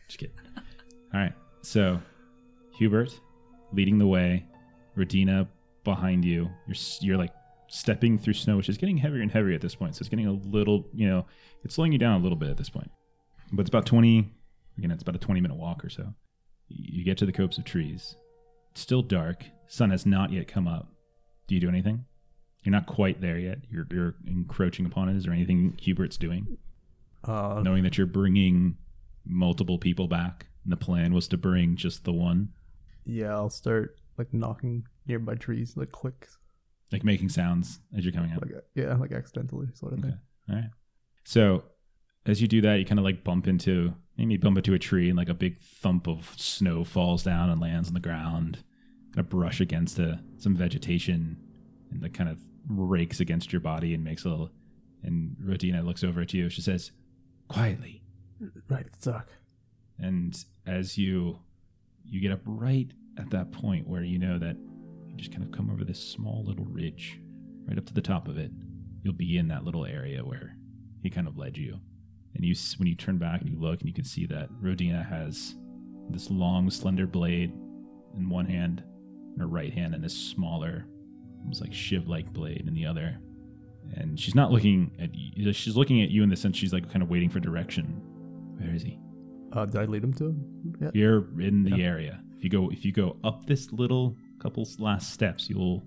[0.09, 0.35] Just kidding.
[1.13, 1.33] All right.
[1.63, 2.01] So
[2.79, 3.19] Hubert
[3.75, 4.47] leading the way.
[4.97, 5.49] Radina
[5.83, 6.51] behind you.
[6.67, 7.33] You're you're like
[7.69, 9.97] stepping through snow, which is getting heavier and heavier at this point.
[9.97, 11.27] So it's getting a little, you know,
[11.65, 12.91] it's slowing you down a little bit at this point.
[13.53, 14.31] But it's about 20,
[14.79, 16.15] again, it's about a 20 minute walk or so.
[16.69, 18.17] You get to the copse of trees.
[18.71, 19.45] It's still dark.
[19.67, 20.89] Sun has not yet come up.
[21.47, 22.05] Do you do anything?
[22.63, 23.59] You're not quite there yet.
[23.71, 25.17] You're, you're encroaching upon it.
[25.17, 26.59] Is there anything Hubert's doing?
[27.23, 28.77] Uh, Knowing that you're bringing
[29.27, 32.51] multiple people back, and the plan was to bring just the one,
[33.05, 36.39] yeah, I'll start like knocking nearby trees, like clicks,
[36.93, 38.43] like making sounds as you're coming out.
[38.43, 40.09] like yeah, like accidentally sort of Okay.
[40.09, 40.19] thing.
[40.51, 40.71] All right.
[41.25, 41.65] So
[42.27, 45.09] as you do that, you kind of like bump into maybe bump into a tree
[45.09, 48.59] and like a big thump of snow falls down and lands on the ground.
[49.15, 51.37] Kind of brush against uh, some vegetation
[51.91, 52.39] and like kind of
[52.69, 54.51] rakes against your body and makes a little.
[55.03, 56.49] And Rodina looks over at you.
[56.49, 56.91] She says,
[57.49, 58.03] "Quietly."
[58.69, 59.07] Right, it's.
[59.99, 61.39] And as you
[62.05, 64.57] you get up right at that point where you know that
[65.07, 67.21] you just kind of come over this small little ridge,
[67.67, 68.51] right up to the top of it,
[69.03, 70.57] you'll be in that little area where
[71.03, 71.79] he kind of led you.
[72.35, 75.09] And you when you turn back and you look and you can see that Rodina
[75.09, 75.55] has
[76.11, 77.53] this long slender blade
[78.17, 78.83] in one hand,
[79.35, 80.87] in her right hand, and this smaller,
[81.41, 83.19] almost like shiv-like blade in the other.
[83.97, 85.53] And she's not looking at you.
[85.53, 88.01] She's looking at you in the sense she's like kind of waiting for direction.
[88.59, 88.99] Where is he?
[89.55, 90.77] Uh, did I lead him to him?
[90.81, 90.91] Yeah.
[90.95, 91.85] You're in the Yeah.
[91.85, 92.21] area.
[92.37, 95.83] If you go if you go up this little couple last steps, you'll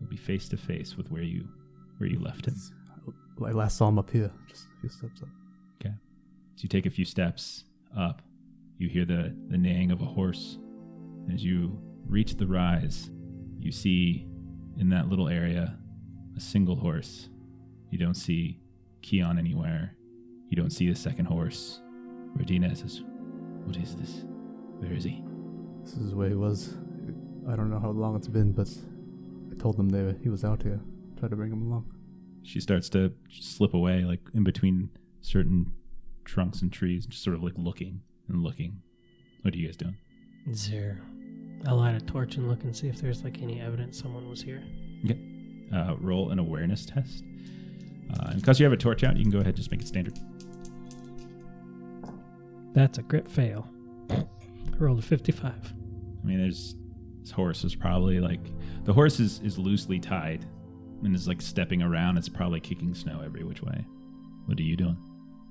[0.00, 1.48] you'll be face to face with where you
[1.98, 2.54] where you left him.
[3.44, 5.28] I last saw him up here, just a few steps up.
[5.80, 5.94] Okay.
[6.56, 7.64] So you take a few steps
[7.96, 8.22] up,
[8.78, 10.58] you hear the, the neighing of a horse.
[11.32, 13.10] As you reach the rise,
[13.58, 14.26] you see
[14.78, 15.78] in that little area
[16.36, 17.28] a single horse
[17.90, 18.58] You don't see
[19.02, 19.96] Keon anywhere.
[20.48, 21.80] You don't see the second horse.
[22.36, 23.02] Radina says,
[23.64, 24.24] What is this?
[24.78, 25.22] Where is he?
[25.84, 26.74] This is where he was.
[27.48, 28.68] I don't know how long it's been, but
[29.52, 30.80] I told them they he was out here.
[31.18, 31.90] Tried to bring him along.
[32.42, 35.72] She starts to slip away, like in between certain
[36.24, 38.80] trunks and trees, just sort of like looking and looking.
[39.42, 39.96] What are you guys doing?
[40.48, 41.00] Is there?
[41.66, 44.42] I'll light a torch and look and see if there's like any evidence someone was
[44.42, 44.62] here.
[45.74, 47.24] Uh, roll an awareness test.
[48.12, 49.80] Uh, and because you have a torch out, you can go ahead and just make
[49.80, 50.18] it standard.
[52.74, 53.68] That's a crit fail.
[54.10, 54.26] I
[54.78, 55.52] rolled a 55.
[55.52, 56.74] I mean, there's
[57.20, 58.40] this horse is probably like
[58.84, 60.44] the horse is, is loosely tied
[61.02, 62.18] and is like stepping around.
[62.18, 63.84] It's probably kicking snow every which way.
[64.46, 64.96] What are you doing,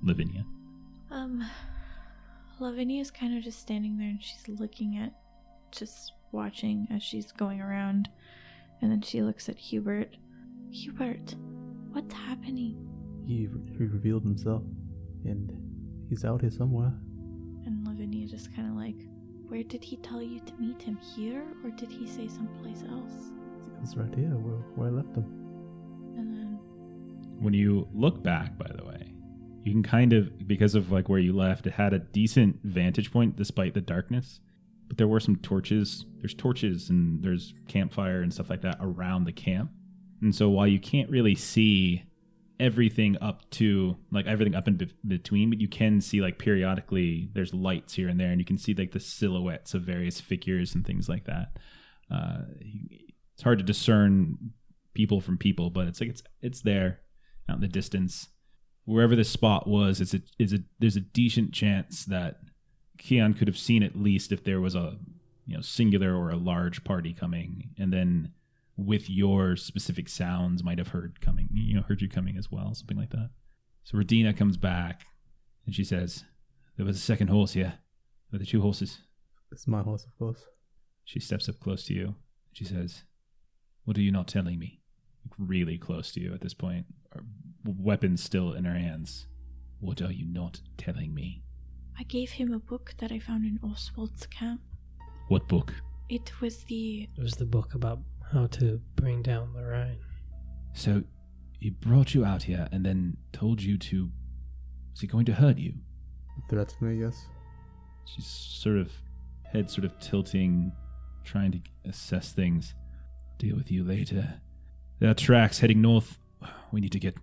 [0.02, 0.44] Lavinia?
[1.10, 1.44] Um,
[2.60, 5.12] Lavinia is kind of just standing there and she's looking at,
[5.72, 8.08] just watching as she's going around.
[8.82, 10.16] And then she looks at Hubert.
[10.70, 11.34] Hubert,
[11.90, 12.76] what's happening?
[13.26, 13.48] He,
[13.78, 14.62] he revealed himself,
[15.24, 15.50] and
[16.10, 16.92] he's out here somewhere.
[17.66, 18.96] And Lavinia just kind of like,
[19.48, 20.98] where did he tell you to meet him?
[21.16, 21.44] Here?
[21.62, 23.30] Or did he say someplace else?
[23.80, 25.24] He's right here, where, where I left him.
[26.16, 26.58] And then,
[27.40, 29.12] When you look back, by the way,
[29.64, 33.10] you can kind of because of like where you left, it had a decent vantage
[33.10, 34.40] point despite the darkness.
[34.88, 36.04] But there were some torches.
[36.20, 39.70] There's torches and there's campfire and stuff like that around the camp.
[40.20, 42.04] And so while you can't really see
[42.64, 47.28] everything up to like everything up in be- between, but you can see like periodically
[47.34, 50.74] there's lights here and there, and you can see like the silhouettes of various figures
[50.74, 51.58] and things like that.
[52.10, 52.38] Uh,
[53.34, 54.38] it's hard to discern
[54.94, 57.00] people from people, but it's like it's it's there
[57.48, 58.28] out in the distance.
[58.86, 62.38] Wherever this spot was, it's a is a there's a decent chance that
[62.96, 64.96] Keon could have seen at least if there was a
[65.46, 68.32] you know singular or a large party coming, and then
[68.76, 72.74] with your specific sounds might have heard coming, you know, heard you coming as well,
[72.74, 73.30] something like that.
[73.84, 75.06] So Radina comes back
[75.66, 76.24] and she says,
[76.76, 77.78] "There was a second horse here.
[78.32, 79.00] Were the two horses?"
[79.52, 80.46] It's my horse, of course.
[81.04, 82.16] She steps up close to you.
[82.52, 83.04] She says,
[83.84, 84.80] "What are you not telling me?"
[85.38, 87.24] Really close to you at this point, her
[87.64, 89.26] weapons still in her hands.
[89.80, 91.44] What are you not telling me?
[91.98, 94.60] I gave him a book that I found in Oswald's camp.
[95.28, 95.74] What book?
[96.08, 97.08] It was the.
[97.16, 98.00] It was the book about
[98.34, 99.98] how to bring down the Rhine.
[100.72, 101.04] So,
[101.60, 104.10] he brought you out here and then told you to.
[104.94, 105.74] Is he going to hurt you?
[106.50, 107.26] Threatened me, yes.
[108.04, 108.92] She's sort of
[109.50, 110.72] head sort of tilting,
[111.24, 112.74] trying to assess things.
[113.38, 114.40] Deal with you later.
[114.98, 116.18] There are tracks heading north.
[116.70, 117.16] We need to get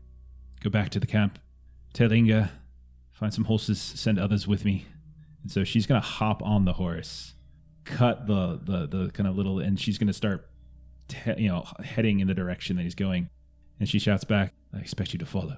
[0.62, 1.40] go back to the camp.
[1.94, 2.52] Tell Inga,
[3.12, 4.86] find some horses, send others with me.
[5.44, 7.36] And so she's gonna hop on the horse,
[7.86, 10.50] cut the the the kind of little, and she's gonna start,
[11.08, 13.30] te- you know, heading in the direction that he's going.
[13.80, 15.58] And she shouts back, "I expect you to follow."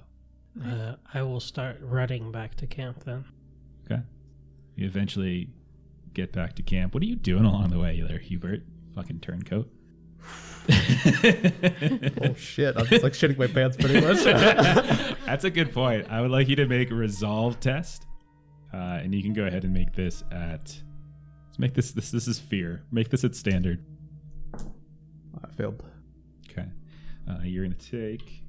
[0.64, 3.24] Uh, I will start running back to camp then.
[3.84, 4.02] Okay.
[4.76, 5.48] You eventually
[6.14, 6.94] get back to camp.
[6.94, 8.62] What are you doing along the way there, Hubert?
[8.94, 9.68] Fucking turncoat.
[12.22, 12.74] Oh shit!
[12.76, 14.24] I'm just like shitting my pants pretty much.
[15.26, 16.06] That's a good point.
[16.10, 18.06] I would like you to make a resolve test,
[18.72, 20.80] uh, and you can go ahead and make this at.
[21.46, 21.92] Let's make this.
[21.92, 22.84] This this is fear.
[22.90, 23.84] Make this at standard.
[25.50, 25.82] I failed.
[26.50, 26.66] Okay.
[27.28, 28.42] Uh, you're gonna take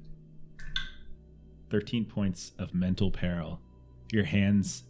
[1.70, 3.60] thirteen points of mental peril.
[4.12, 4.84] Your hands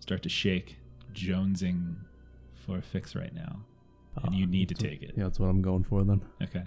[0.00, 0.78] start to shake,
[1.12, 1.94] jonesing
[2.66, 3.60] for a fix right now,
[4.22, 5.12] and you Ah, need to take it.
[5.16, 6.22] Yeah, that's what I'm going for then.
[6.42, 6.62] Okay.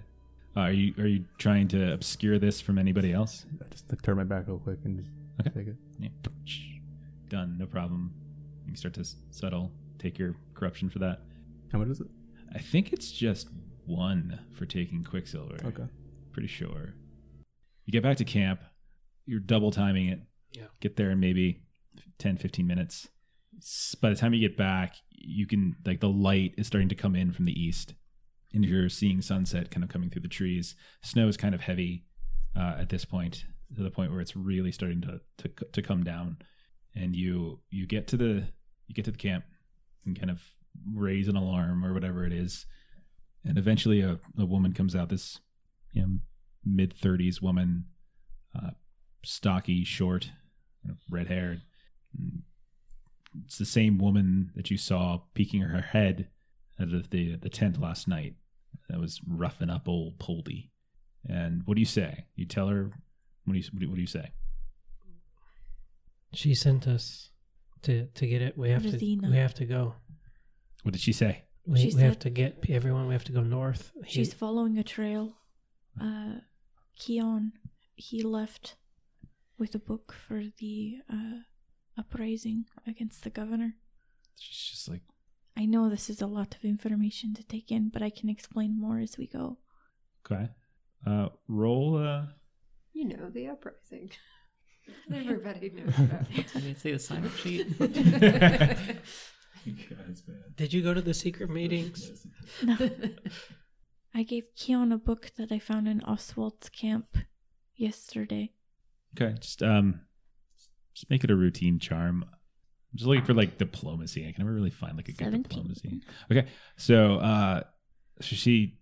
[0.56, 3.46] Uh, are you are you trying to obscure this from anybody else?
[3.64, 5.10] I just like, turn my back real quick and just
[5.42, 5.50] Okay.
[5.52, 5.76] take it.
[6.00, 6.10] Yeah.
[7.30, 7.58] Done.
[7.58, 8.14] No problem.
[8.66, 9.72] You can start to settle.
[9.98, 11.22] Take your corruption for that.
[11.72, 12.08] How much is it?
[12.54, 13.48] I think it's just
[13.86, 15.58] one for taking Quicksilver.
[15.66, 15.84] Okay.
[16.32, 16.94] Pretty sure.
[17.86, 18.62] You get back to camp.
[19.26, 20.20] You're double timing it.
[20.52, 20.66] Yeah.
[20.82, 21.64] Get there in maybe
[22.20, 23.08] 10, 15 minutes.
[23.58, 26.96] S- By the time you get back, you can, like, the light is starting to
[26.96, 27.94] come in from the east.
[28.54, 30.76] And you're seeing sunset kind of coming through the trees.
[31.02, 32.06] Snow is kind of heavy
[32.56, 36.04] uh, at this point, to the point where it's really starting to, to to come
[36.04, 36.38] down.
[36.94, 38.44] And you you get to the
[38.88, 39.46] you get to the camp
[40.06, 40.40] and kind of
[40.94, 42.68] raise an alarm or whatever it is.
[43.46, 45.10] And eventually, a, a woman comes out.
[45.10, 45.40] This
[45.92, 46.20] you know,
[46.66, 47.86] mid thirties woman,
[48.56, 48.72] uh,
[49.24, 50.30] stocky, short,
[51.10, 51.62] red haired.
[53.46, 56.30] It's the same woman that you saw peeking her head
[56.80, 58.36] out of the the tent last night.
[58.90, 60.72] That was roughing up old Poldy.
[61.28, 62.26] And what do you say?
[62.36, 62.92] You tell her.
[63.46, 64.32] What do you what do you, what do you say?
[66.34, 67.30] She sent us
[67.84, 68.58] to to get it.
[68.58, 69.24] We have Rosina.
[69.24, 69.32] to.
[69.32, 69.96] We have to go.
[70.84, 71.44] What did she say?
[71.66, 73.08] We, She we have to get everyone.
[73.08, 73.92] We have to go north.
[74.06, 75.38] He- She's following a trail.
[76.00, 76.36] Uh,
[76.98, 77.54] Keon,
[77.96, 78.76] he left
[79.58, 81.40] with a book for the uh,
[81.98, 83.76] uprising against the governor.
[84.38, 85.02] She's just like,
[85.56, 88.80] I know this is a lot of information to take in, but I can explain
[88.80, 89.58] more as we go.
[90.26, 90.50] okay.
[91.06, 91.98] Uh, roll.
[91.98, 92.26] Uh,
[92.94, 94.12] You know, the uprising.
[95.14, 97.68] Everybody knows about You didn't see the sign up sheet.
[100.56, 102.26] Did you go to the secret meetings?
[102.62, 102.78] No.
[104.16, 107.18] I gave Keon a book that I found in Oswald's camp
[107.76, 108.52] yesterday.
[109.18, 110.02] okay, just um,
[110.94, 112.24] just make it a routine charm.
[112.24, 114.28] I'm just looking for like diplomacy.
[114.28, 116.02] I can never really find like a good diplomacy.
[116.32, 116.48] Okay,
[116.78, 117.62] so uh,
[118.22, 118.78] so she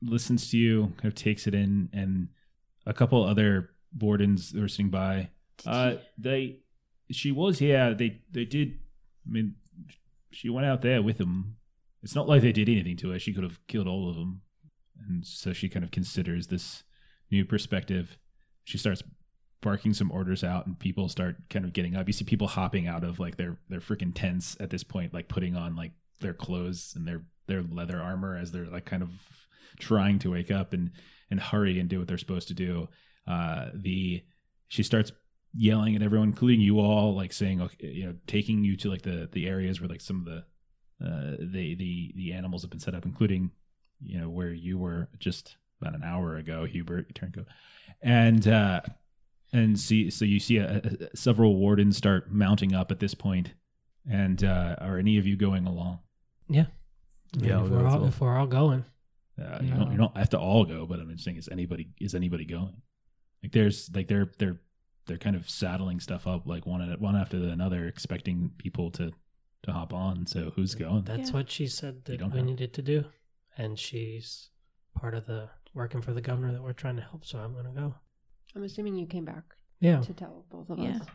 [0.00, 2.28] listens to you, kind of takes it in, and
[2.86, 5.28] a couple other wardens that were sitting by.
[5.66, 6.60] Uh, they,
[7.10, 7.94] she was here.
[7.94, 8.78] They, they did.
[9.26, 9.54] I mean,
[10.32, 11.56] she went out there with them.
[12.02, 13.18] It's not like they did anything to her.
[13.18, 14.42] She could have killed all of them,
[15.08, 16.84] and so she kind of considers this
[17.30, 18.18] new perspective.
[18.64, 19.02] She starts
[19.60, 22.06] barking some orders out, and people start kind of getting up.
[22.06, 25.28] You see people hopping out of like their their freaking tents at this point, like
[25.28, 29.10] putting on like their clothes and their their leather armor as they're like kind of
[29.78, 30.90] trying to wake up and
[31.30, 32.88] and hurry and do what they're supposed to do.
[33.26, 34.22] Uh, the
[34.68, 35.12] she starts
[35.54, 39.02] yelling at everyone, including you all, like saying, okay, you know, taking you to like
[39.02, 40.44] the the areas where like some of the
[41.04, 43.50] uh, the the the animals have been set up, including
[44.00, 47.44] you know where you were just about an hour ago, Hubert Turnco,
[48.00, 48.80] and uh,
[49.52, 50.80] and see so you see a,
[51.12, 53.52] a, several wardens start mounting up at this point,
[54.10, 55.98] and uh, are any of you going along?
[56.48, 56.66] Yeah.
[57.42, 58.08] I Yeah, if, we're all, well.
[58.08, 58.84] if we're all going.
[59.40, 61.88] Uh, you don't you don't have to all go, but I'm just saying, is anybody
[62.00, 62.76] is anybody going?
[63.42, 64.60] Like there's like they're they're
[65.06, 69.12] they're kind of saddling stuff up like one at one after another, expecting people to
[69.64, 70.26] to hop on.
[70.26, 71.04] So who's going?
[71.04, 71.34] That's Yeah.
[71.36, 73.04] what she said that don't we have- needed to do.
[73.56, 74.48] And she's
[74.94, 77.66] part of the working for the governor that we're trying to help, so I'm going
[77.66, 77.94] to go.
[78.54, 79.44] I'm assuming you came back
[79.80, 80.00] Yeah.
[80.00, 80.96] to tell both of Yeah.
[80.96, 81.06] us.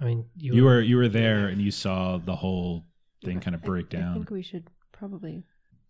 [0.00, 2.86] I mean, you, You were you were there and you saw the whole
[3.24, 3.44] thing Okay.
[3.44, 4.10] kind of break I down.
[4.10, 5.36] I think we should probably.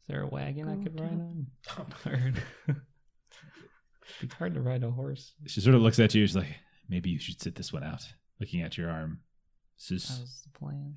[0.01, 1.47] Is there a wagon I could ride down.
[1.77, 1.93] on?
[2.07, 2.33] Or-
[4.21, 5.35] it's hard to ride a horse.
[5.47, 6.27] She sort of looks at you.
[6.27, 6.47] She's like,
[6.89, 8.07] maybe you should sit this one out.
[8.41, 9.21] Looking at your arm.
[9.77, 10.97] This is How's the plan?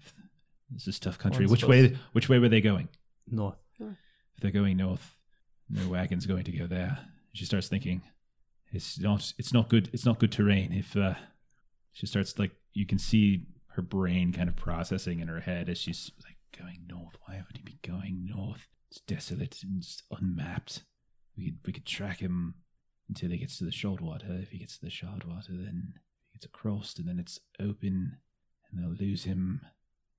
[0.69, 1.45] this is tough country.
[1.45, 1.83] One's Which way?
[1.83, 2.87] supposed Which way were they going?
[3.29, 3.55] North.
[3.79, 5.15] If they're going north,
[5.69, 6.99] no wagon's going to go there.
[7.33, 8.01] She starts thinking,
[8.71, 9.33] it's not.
[9.37, 9.89] It's not good.
[9.93, 10.71] It's not good terrain.
[10.71, 11.15] If uh,
[11.91, 15.77] she starts like, you can see her brain kind of processing in her head as
[15.77, 17.15] she's like going north.
[17.25, 18.67] Why would he be going north?
[18.89, 20.83] It's desolate and it's unmapped.
[21.37, 22.55] We could we could track him
[23.11, 24.41] until he gets to the Shardwater.
[24.41, 25.93] If he gets to the Shardwater, then
[26.31, 28.17] he gets across, and then it's open,
[28.71, 29.61] and they'll lose him.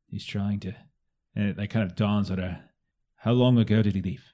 [0.07, 0.75] He's trying to,
[1.35, 2.65] and it like kind of dawns on her.
[3.17, 4.25] How long ago did he leave?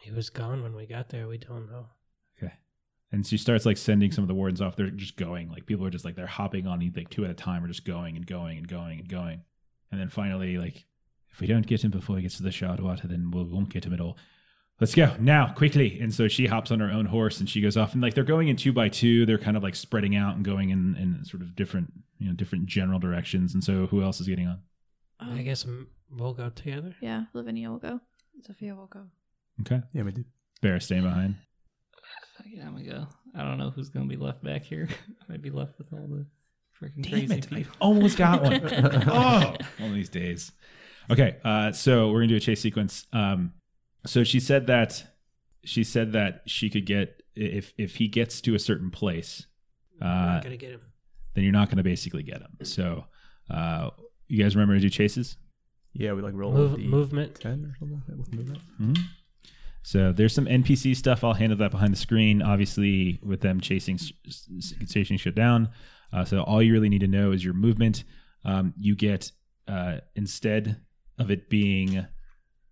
[0.00, 1.28] he was gone when we got there.
[1.28, 1.86] We don't know.
[2.36, 2.52] Okay.
[3.12, 4.74] And she starts like sending some of the wardens off.
[4.74, 5.48] They're just going.
[5.48, 7.84] Like people are just like they're hopping on like two at a time, or just
[7.84, 9.42] going and going and going and going.
[9.90, 10.86] And then finally, like,
[11.30, 13.84] if we don't get him before he gets to the Shardwater, then we won't get
[13.84, 14.16] him at all.
[14.80, 16.00] Let's go now, quickly.
[16.00, 17.92] And so she hops on her own horse and she goes off.
[17.92, 19.24] And like they're going in two by two.
[19.26, 22.32] They're kind of like spreading out and going in, in sort of different, you know,
[22.34, 23.54] different general directions.
[23.54, 24.60] And so who else is getting on?
[25.20, 26.96] Um, I guess mm, we'll go together.
[27.00, 28.00] Yeah, Lavinia will go.
[28.48, 29.04] Zofia will go.
[29.60, 29.82] Okay.
[29.92, 30.24] Yeah, we do.
[30.60, 31.36] Bear staying behind.
[32.46, 33.06] Yeah, I'm gonna go.
[33.36, 34.88] I don't know who's gonna be left back here.
[34.90, 36.26] I might be left with all the
[36.80, 37.76] freaking Damn crazy it, I people.
[37.80, 38.60] almost got one.
[39.08, 40.52] oh, one of these days.
[41.10, 43.06] Okay, uh, so we're gonna do a chase sequence.
[43.12, 43.52] Um,
[44.06, 45.04] so she said that
[45.64, 49.46] she said that she could get if if he gets to a certain place,
[50.00, 50.80] We're uh, gonna get him.
[51.34, 52.56] then you're not gonna basically get him.
[52.64, 53.04] So,
[53.50, 53.90] uh,
[54.28, 55.36] you guys remember to do chases?
[55.94, 57.36] Yeah, we like roll Move, the movement.
[57.36, 58.60] ten or something with movement.
[58.78, 58.92] hmm
[59.82, 61.22] So there's some NPC stuff.
[61.24, 62.42] I'll handle that behind the screen.
[62.42, 63.98] Obviously, with them chasing
[64.88, 65.68] chasing shit down.
[66.12, 68.04] Uh, so all you really need to know is your movement.
[68.44, 69.32] Um, you get
[69.68, 70.80] uh, instead
[71.18, 72.06] of it being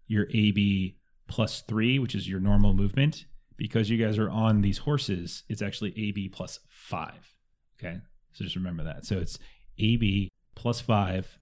[0.06, 0.96] your AB
[1.30, 3.24] plus three, which is your normal movement,
[3.56, 5.44] because you guys are on these horses.
[5.48, 7.34] It's actually AB plus five.
[7.78, 7.98] Okay,
[8.32, 9.06] so just remember that.
[9.06, 9.38] So it's
[9.78, 11.38] AB plus five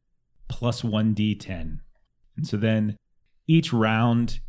[0.46, 1.80] plus one D10,
[2.36, 2.96] and so then
[3.48, 4.40] each round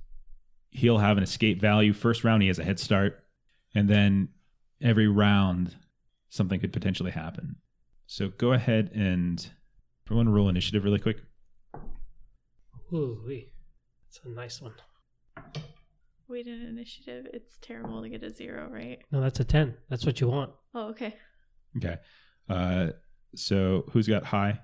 [0.72, 1.94] he'll have an escape value.
[1.94, 3.24] First round, he has a head start,
[3.74, 4.30] and then
[4.82, 5.76] every round,
[6.30, 7.56] something could potentially happen.
[8.06, 9.50] So go ahead and
[10.06, 11.22] everyone roll initiative really quick.
[12.94, 13.24] Ooh.
[14.08, 14.74] It's a nice one.
[16.28, 17.26] Wait an initiative.
[17.34, 19.00] It's terrible to get a zero, right?
[19.12, 19.76] No, that's a 10.
[19.90, 20.52] That's what you want.
[20.76, 21.16] Oh, okay.
[21.78, 21.96] Okay.
[22.48, 22.88] Uh,
[23.36, 24.60] so who's got high?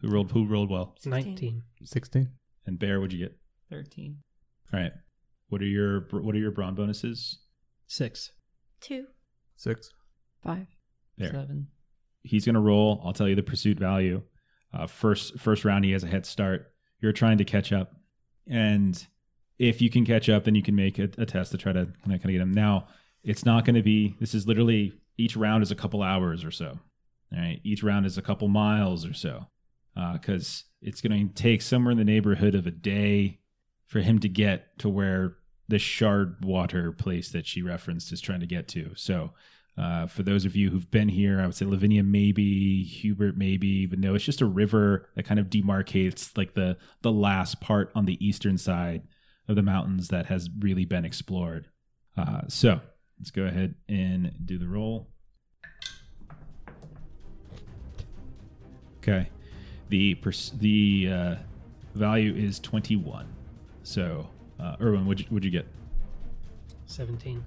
[0.00, 0.30] Who rolled?
[0.30, 0.94] Who rolled well?
[1.04, 1.62] 19.
[1.84, 2.30] Sixteen.
[2.66, 3.36] And Bear, what'd you get?
[3.70, 4.18] Thirteen.
[4.72, 4.92] All right.
[5.48, 7.38] What are your What are your brawn bonuses?
[7.86, 8.30] Six.
[8.80, 9.06] Two.
[9.56, 9.90] Six.
[10.42, 10.66] Five.
[11.16, 11.32] There.
[11.32, 11.68] Seven.
[12.22, 13.02] he's going to roll.
[13.04, 14.22] I'll tell you the pursuit value.
[14.72, 16.66] Uh, first first round, he has a head start.
[17.00, 17.92] You're trying to catch up,
[18.46, 19.04] and
[19.58, 21.86] if you can catch up, then you can make a, a test to try to
[22.04, 22.52] kind of get him.
[22.52, 22.88] Now,
[23.24, 24.14] it's not going to be.
[24.20, 26.78] This is literally each round is a couple hours or so.
[27.32, 29.46] All right, each round is a couple miles or so,
[30.14, 33.40] because it's going to take somewhere in the neighborhood of a day
[33.86, 35.36] for him to get to where
[35.68, 38.92] the shard water place that she referenced is trying to get to.
[38.94, 39.32] So,
[39.76, 43.86] uh, for those of you who've been here, I would say Lavinia maybe, Hubert maybe,
[43.86, 47.92] but no, it's just a river that kind of demarcates like the the last part
[47.94, 49.02] on the eastern side
[49.48, 51.68] of the mountains that has really been explored.
[52.16, 52.80] Uh, so
[53.18, 55.08] let's go ahead and do the roll.
[58.98, 59.30] Okay,
[59.88, 61.34] the pers- the uh,
[61.94, 63.28] value is twenty one.
[63.82, 64.28] So,
[64.60, 65.66] uh, Erwin, what'd you, what'd you get?
[66.86, 67.42] 17.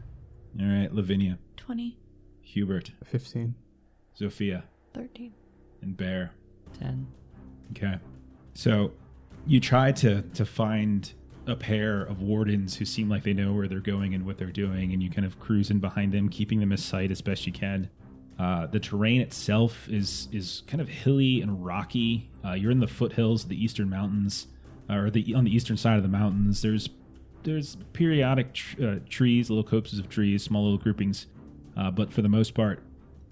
[0.59, 1.97] All right, Lavinia, 20.
[2.41, 3.53] Hubert, 15.
[4.19, 5.33] Zofia, 13.
[5.81, 6.31] and Bear.
[6.79, 7.07] 10.
[7.71, 7.95] Okay.
[8.53, 8.91] So
[9.45, 11.11] you try to to find
[11.47, 14.51] a pair of wardens who seem like they know where they're going and what they're
[14.51, 17.47] doing, and you kind of cruise in behind them, keeping them in sight as best
[17.47, 17.89] you can.
[18.39, 22.29] Uh, the terrain itself is is kind of hilly and rocky.
[22.45, 24.47] Uh, you're in the foothills of the eastern mountains,
[24.89, 26.61] uh, or the on the eastern side of the mountains.
[26.61, 26.89] There's
[27.43, 31.27] there's periodic tr- uh, trees, little copses of trees, small little groupings,
[31.75, 32.83] uh, but for the most part,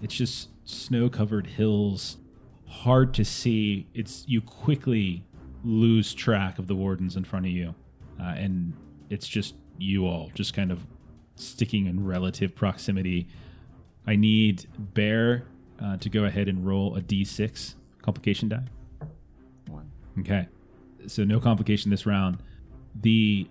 [0.02, 2.16] it's just snow-covered hills
[2.66, 3.88] hard to see.
[3.94, 5.24] It's you quickly
[5.64, 7.74] lose track of the wardens in front of you,
[8.20, 8.72] uh, and
[9.08, 10.84] it's just you all just kind of
[11.36, 13.26] sticking in relative proximity.
[14.06, 15.44] I need Bear
[15.82, 18.64] uh, to go ahead and roll a d6 complication die.
[19.68, 19.90] 1.
[20.20, 20.48] Okay,
[21.06, 22.38] so no complication this round.
[23.00, 23.48] The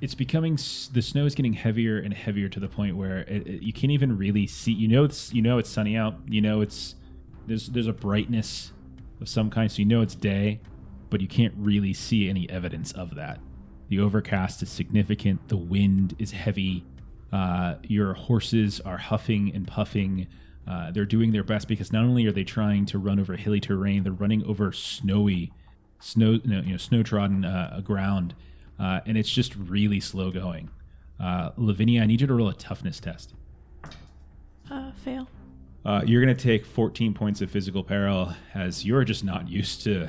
[0.00, 3.62] it's becoming the snow is getting heavier and heavier to the point where it, it-
[3.62, 4.72] you can't even really see.
[4.72, 6.16] You know it's you know it's sunny out.
[6.26, 6.94] You know it's
[7.46, 8.72] there's there's a brightness
[9.20, 10.60] of some kind, so you know it's day,
[11.10, 13.40] but you can't really see any evidence of that.
[13.88, 15.48] The overcast is significant.
[15.48, 16.84] The wind is heavy.
[17.32, 20.26] Uh, your horses are huffing and puffing.
[20.66, 23.60] Uh, they're doing their best because not only are they trying to run over hilly
[23.60, 25.50] terrain, they're running over snowy,
[26.00, 28.34] snow no, you know snow trodden uh, ground,
[28.78, 30.68] uh, and it's just really slow going.
[31.18, 33.32] Uh, Lavinia, I need you to roll a toughness test.
[34.70, 35.28] Uh, fail.
[35.84, 39.82] Uh, you're going to take 14 points of physical peril as you're just not used
[39.84, 40.08] to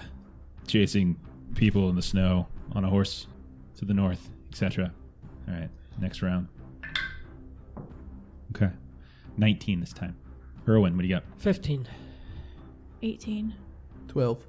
[0.67, 1.17] chasing
[1.55, 3.27] people in the snow on a horse
[3.79, 4.91] to the north, etc.
[5.47, 5.69] All right,
[5.99, 6.47] next round.
[8.55, 8.69] Okay,
[9.37, 10.17] 19 this time.
[10.67, 11.23] Erwin, what do you got?
[11.37, 11.87] 15.
[13.01, 13.55] 18.
[14.09, 14.45] 12.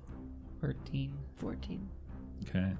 [0.60, 1.14] 13.
[1.36, 1.88] 14.
[2.48, 2.72] Okay,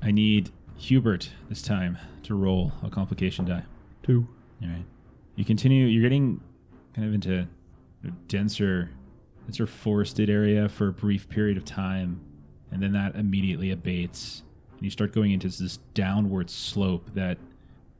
[0.00, 3.64] I need Hubert this time to roll a complication die.
[4.04, 4.26] 2.
[4.62, 4.84] All right.
[5.34, 5.86] You continue.
[5.86, 6.40] You're getting
[6.94, 7.48] kind of into
[8.04, 8.90] a denser,
[9.46, 12.20] denser forested area for a brief period of time,
[12.70, 14.42] and then that immediately abates,
[14.80, 17.36] and you start going into this downward slope that,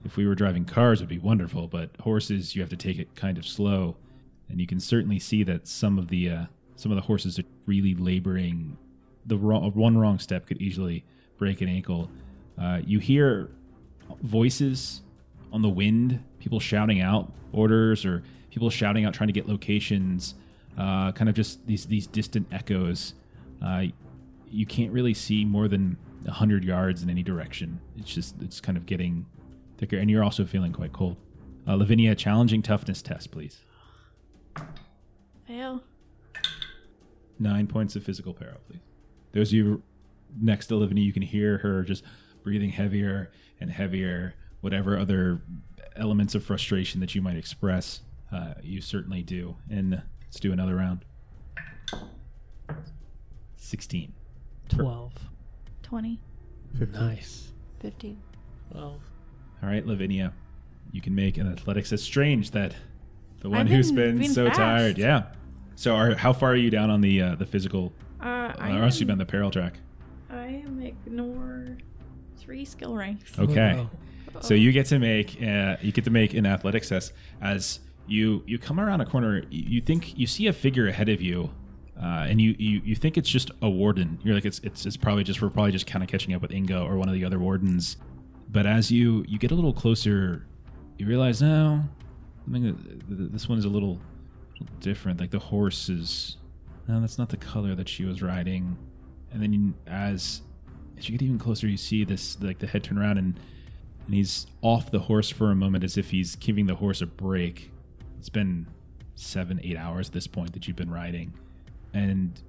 [0.02, 1.68] if we were driving cars, would be wonderful.
[1.68, 3.96] But horses, you have to take it kind of slow,
[4.48, 6.44] and you can certainly see that some of the uh,
[6.76, 8.78] some of the horses are really laboring.
[9.26, 11.04] The wrong, one wrong step could easily
[11.36, 12.10] break an ankle.
[12.58, 13.50] Uh, you hear
[14.22, 15.02] voices
[15.52, 20.34] on the wind, people shouting out orders or people shouting out trying to get locations,
[20.78, 23.12] uh, kind of just these these distant echoes.
[23.62, 23.84] Uh,
[24.50, 25.98] you can't really see more than
[26.28, 27.80] hundred yards in any direction.
[27.96, 29.26] It's just it's kind of getting
[29.78, 31.16] thicker, and you're also feeling quite cold.
[31.66, 33.60] Uh, Lavinia, challenging toughness test, please.
[35.46, 35.82] Fail.
[37.38, 38.80] Nine points of physical peril, please.
[39.32, 39.82] Those of you
[40.40, 42.04] next to Lavinia, you can hear her just
[42.42, 44.34] breathing heavier and heavier.
[44.60, 45.40] Whatever other
[45.96, 48.00] elements of frustration that you might express,
[48.30, 49.56] uh, you certainly do.
[49.70, 51.04] And let's do another round.
[53.56, 54.12] 16.
[54.68, 55.12] 12.
[55.90, 56.20] 20.
[56.78, 57.00] 15.
[57.00, 57.48] Nice.
[57.80, 58.16] 15.
[58.70, 58.92] 12.
[59.62, 60.32] All right, Lavinia,
[60.92, 61.90] you can make an athletics.
[61.92, 62.74] It's strange that
[63.40, 64.56] the one I've who's been- been, been so fast.
[64.58, 64.98] tired.
[64.98, 65.24] Yeah.
[65.74, 67.92] So, are, how far are you down on the uh, the physical?
[68.20, 69.78] Uh, Uh, I, or else you've am, been the peril track.
[70.30, 71.76] I am ignore
[72.38, 73.36] three skill ranks.
[73.38, 73.86] Okay.
[74.34, 77.80] Oh, So you get to make uh, you get to make an athletics test as
[78.06, 79.38] you you come around a corner.
[79.50, 81.50] You, you think you see a figure ahead of you,
[82.02, 84.18] uh, and you, you you think it's just a warden.
[84.24, 86.50] You're like it's it's, it's probably just we're probably just kind of catching up with
[86.50, 87.98] Ingo or one of the other wardens.
[88.48, 90.46] But as you you get a little closer,
[90.98, 91.84] you realize now,
[92.48, 92.76] I think
[93.08, 94.00] this one is a little
[94.80, 95.20] different.
[95.20, 96.38] Like the horse is
[96.88, 98.78] no, that's not the color that she was riding.
[99.32, 100.40] And then you, as
[100.96, 103.38] as you get even closer, you see this like the head turn around and
[104.06, 107.06] and he's off the horse for a moment as if he's giving the horse a
[107.06, 107.70] break.
[108.18, 108.66] It's been
[109.14, 111.32] seven, eight hours at this point that you've been riding.
[111.92, 112.40] And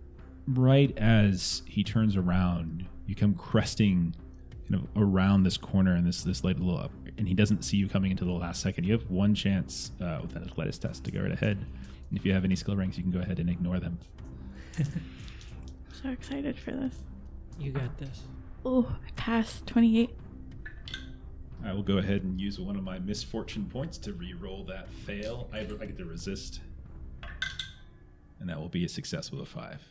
[0.47, 4.15] right as he turns around, you come cresting
[4.69, 7.77] kind of around this corner and this this light little up, and he doesn't see
[7.77, 8.85] you coming into the last second.
[8.85, 11.57] You have one chance uh, with an athletics test to go right ahead.
[12.09, 13.97] And if you have any skill ranks, you can go ahead and ignore them.
[16.01, 16.95] So excited for this.
[17.59, 18.23] You got this.
[18.65, 20.09] Oh, I passed 28.
[21.63, 25.47] I will go ahead and use one of my misfortune points to re-roll that fail.
[25.53, 26.61] I, I get to resist,
[28.41, 29.81] and that will be a success with a five.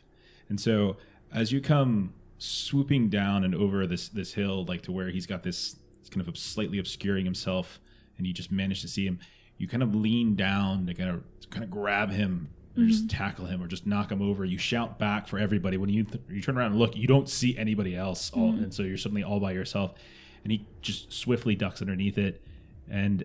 [0.48, 0.96] And so,
[1.32, 5.42] as you come swooping down and over this this hill, like to where he's got
[5.42, 5.76] this
[6.11, 7.80] kind of slightly obscuring himself,
[8.18, 9.18] and you just manage to see him,
[9.57, 12.51] you kind of lean down to kind of kind of grab him.
[12.78, 13.18] Or just mm-hmm.
[13.18, 14.44] tackle him, or just knock him over.
[14.44, 15.76] You shout back for everybody.
[15.76, 18.62] When you you turn around and look, you don't see anybody else, all, mm-hmm.
[18.62, 19.94] and so you're suddenly all by yourself
[20.42, 22.42] and he just swiftly ducks underneath it
[22.88, 23.24] and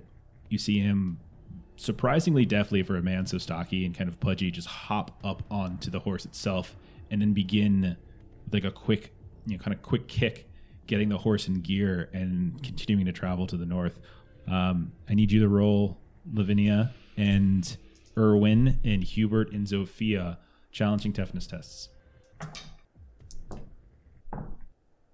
[0.50, 1.20] you see him
[1.78, 5.92] surprisingly deftly for a man so stocky and kind of pudgy just hop up onto
[5.92, 6.76] the horse itself
[7.12, 7.98] and then begin
[8.52, 9.14] like a quick
[9.46, 10.48] you know kind of quick kick
[10.88, 14.00] getting the horse in gear and continuing to travel to the north
[14.48, 15.98] um, i need you to roll
[16.34, 17.78] lavinia and
[18.18, 20.38] erwin and hubert and zofia
[20.72, 21.90] challenging toughness tests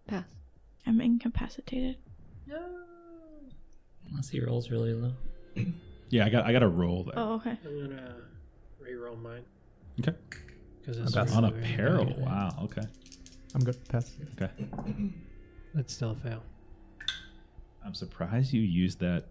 [0.07, 0.26] Pass.
[0.86, 1.97] I'm incapacitated.
[2.47, 2.59] No.
[4.09, 5.14] Unless he rolls really low.
[6.12, 7.57] yeah i got i got a roll there Oh, okay.
[7.66, 8.16] I'm gonna
[8.80, 9.43] re-roll mine
[9.99, 10.16] okay
[10.80, 11.38] because it's passing.
[11.38, 12.84] on a really peril wow okay
[13.53, 13.78] I'm good.
[13.89, 14.16] Pass.
[14.36, 14.49] okay
[15.74, 16.41] That's still a fail.
[17.86, 19.26] I'm surprised you used that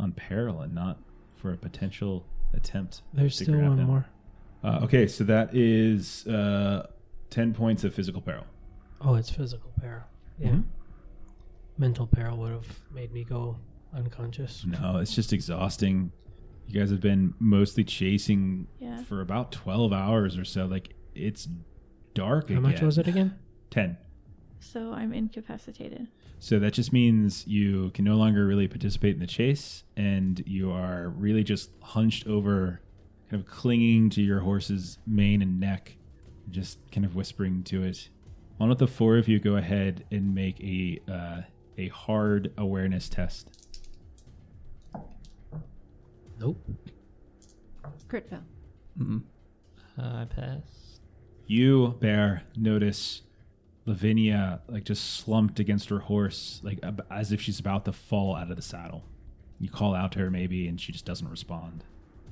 [0.00, 0.98] on peril and not
[1.36, 3.02] for a potential attempt.
[3.14, 3.86] There's to still grab one him.
[3.86, 4.06] more.
[4.64, 6.88] Uh, okay, so that is uh,
[7.30, 8.44] ten points of physical peril.
[9.00, 10.02] Oh, it's physical peril.
[10.38, 10.48] Yeah.
[10.50, 10.64] Mhm.
[11.78, 13.56] Mental peril would have made me go
[13.94, 14.64] unconscious.
[14.66, 16.12] No, it's just exhausting.
[16.66, 19.02] You guys have been mostly chasing Yeah.
[19.04, 20.66] for about twelve hours or so.
[20.66, 21.48] Like it's
[22.14, 22.50] dark.
[22.50, 23.38] How much was it again?
[23.70, 23.96] Ten.
[24.60, 26.08] So I'm incapacitated.
[26.38, 30.70] So that just means you can no longer really participate in the chase, and you
[30.70, 32.80] are really just hunched over,
[33.30, 35.96] kind of clinging to your horse's mane and neck,
[36.50, 38.08] just kind of whispering to it.
[38.56, 41.40] Why don't the four of you go ahead and make a uh,
[41.78, 43.59] a hard awareness test?
[46.40, 46.58] Nope.
[48.08, 48.42] Crit fail.
[48.98, 49.22] Mm-mm.
[49.96, 50.98] Uh, I pass.
[51.46, 53.22] You, Bear, notice
[53.86, 58.34] Lavinia like just slumped against her horse, like ab- as if she's about to fall
[58.34, 59.04] out of the saddle.
[59.60, 61.84] You call out to her maybe, and she just doesn't respond.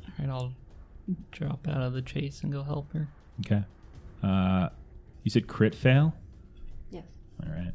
[0.05, 0.53] All right, I'll
[1.31, 3.09] drop out of the chase and go help her.
[3.47, 3.63] Okay.
[4.23, 4.71] Uh,
[5.23, 6.15] you said crit fail?
[6.91, 7.05] Yes.
[7.45, 7.73] All right.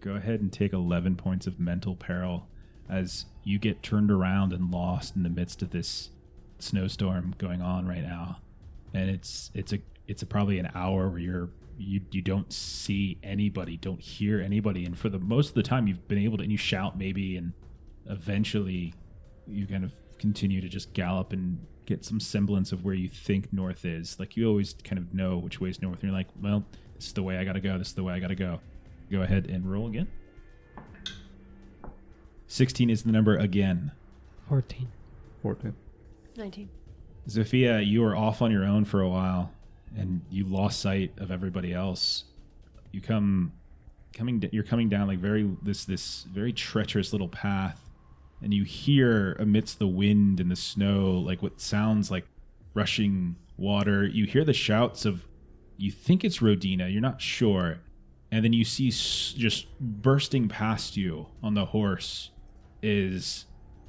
[0.00, 2.46] Go ahead and take 11 points of mental peril
[2.90, 6.10] as you get turned around and lost in the midst of this
[6.58, 8.38] snowstorm going on right now.
[8.92, 9.78] And it's it's a
[10.08, 14.84] it's a, probably an hour where you're you you don't see anybody, don't hear anybody,
[14.84, 17.36] and for the most of the time you've been able to and you shout maybe
[17.36, 17.52] and
[18.06, 18.92] eventually
[19.46, 23.52] you kind of continue to just gallop and get some semblance of where you think
[23.52, 24.18] north is.
[24.18, 26.00] Like you always kind of know which way is north.
[26.00, 26.64] And you're like, well,
[26.94, 27.78] this is the way I gotta go.
[27.78, 28.60] This is the way I gotta go.
[29.10, 30.08] Go ahead and roll again.
[32.54, 33.92] 16 is the number again.
[34.48, 34.88] 14.
[35.40, 35.72] 14.
[36.36, 36.68] 19.
[37.28, 39.52] Zofia, you were off on your own for a while,
[39.96, 42.24] and you lost sight of everybody else.
[42.90, 43.52] You come,
[44.12, 47.88] coming, you're coming down like very this this very treacherous little path,
[48.42, 52.26] and you hear amidst the wind and the snow like what sounds like
[52.74, 54.04] rushing water.
[54.04, 55.24] You hear the shouts of,
[55.76, 57.78] you think it's Rodina, you're not sure,
[58.32, 62.30] and then you see s- just bursting past you on the horse
[62.82, 63.46] is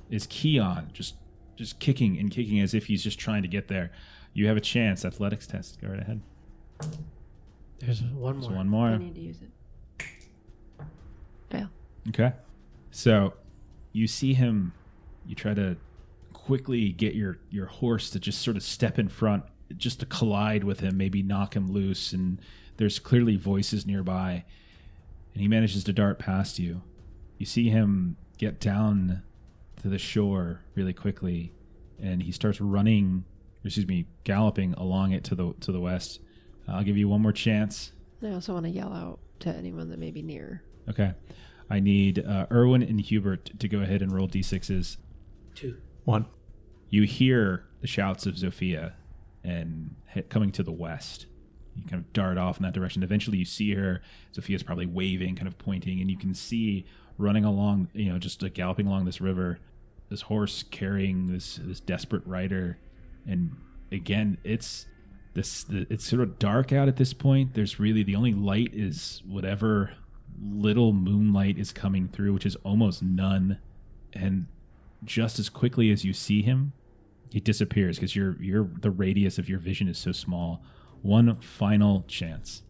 [0.09, 1.15] is Keon just
[1.55, 3.91] just kicking and kicking as if he's just trying to get there.
[4.33, 5.05] You have a chance.
[5.05, 5.79] Athletics test.
[5.81, 6.21] Go right ahead.
[7.79, 8.57] There's one There's more.
[8.57, 8.97] one I more.
[8.97, 9.49] need to use it.
[11.49, 11.69] Fail.
[12.09, 12.33] Okay.
[12.91, 13.33] So
[13.91, 14.73] you see him.
[15.25, 15.77] You try to
[16.33, 19.43] quickly get your your horse to just sort of step in front,
[19.77, 22.13] just to collide with him, maybe knock him loose.
[22.13, 22.39] And
[22.77, 24.43] there's clearly voices nearby,
[25.33, 26.81] and he manages to dart past you.
[27.37, 29.21] You see him get down
[29.81, 31.53] to the shore really quickly,
[32.01, 33.23] and he starts running.
[33.63, 36.19] Excuse me, galloping along it to the to the west.
[36.67, 37.91] I'll give you one more chance.
[38.23, 40.63] I also want to yell out to anyone that may be near.
[40.89, 41.13] Okay.
[41.69, 44.97] I need uh, Erwin and Hubert to go ahead and roll d6s.
[45.55, 45.77] Two.
[46.05, 46.25] One.
[46.89, 48.93] You hear the shouts of Zofia
[49.43, 51.27] and he- coming to the west.
[51.75, 53.01] You kind of dart off in that direction.
[53.03, 54.01] Eventually, you see her.
[54.33, 56.85] Zofia's probably waving, kind of pointing, and you can see
[57.21, 59.59] running along, you know, just galloping along this river,
[60.09, 62.77] this horse carrying this this desperate rider,
[63.25, 63.55] and
[63.91, 64.87] again, it's
[65.33, 65.63] this.
[65.63, 67.53] The, it's sort of dark out at this point.
[67.53, 69.91] There's really the only light is whatever
[70.41, 73.59] little moonlight is coming through, which is almost none.
[74.13, 74.47] And
[75.03, 76.73] just as quickly as you see him,
[77.31, 80.61] he disappears because your your the radius of your vision is so small.
[81.01, 82.63] One final chance.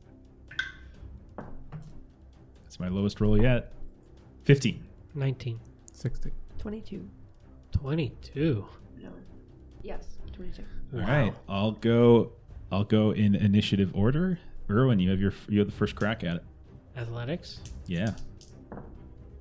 [2.63, 3.73] That's my lowest roll yet.
[4.43, 4.85] Fifteen.
[5.13, 5.59] 19.
[5.93, 6.31] 60.
[6.57, 7.07] 22.
[7.71, 8.65] 22.
[9.01, 9.09] No.
[9.83, 10.63] Yes, 22.
[10.93, 12.31] All right, I'll go.
[12.71, 14.39] I'll go in initiative order.
[14.69, 16.43] Erwin, you have your you have the first crack at it.
[16.95, 17.59] Athletics.
[17.87, 18.11] Yeah.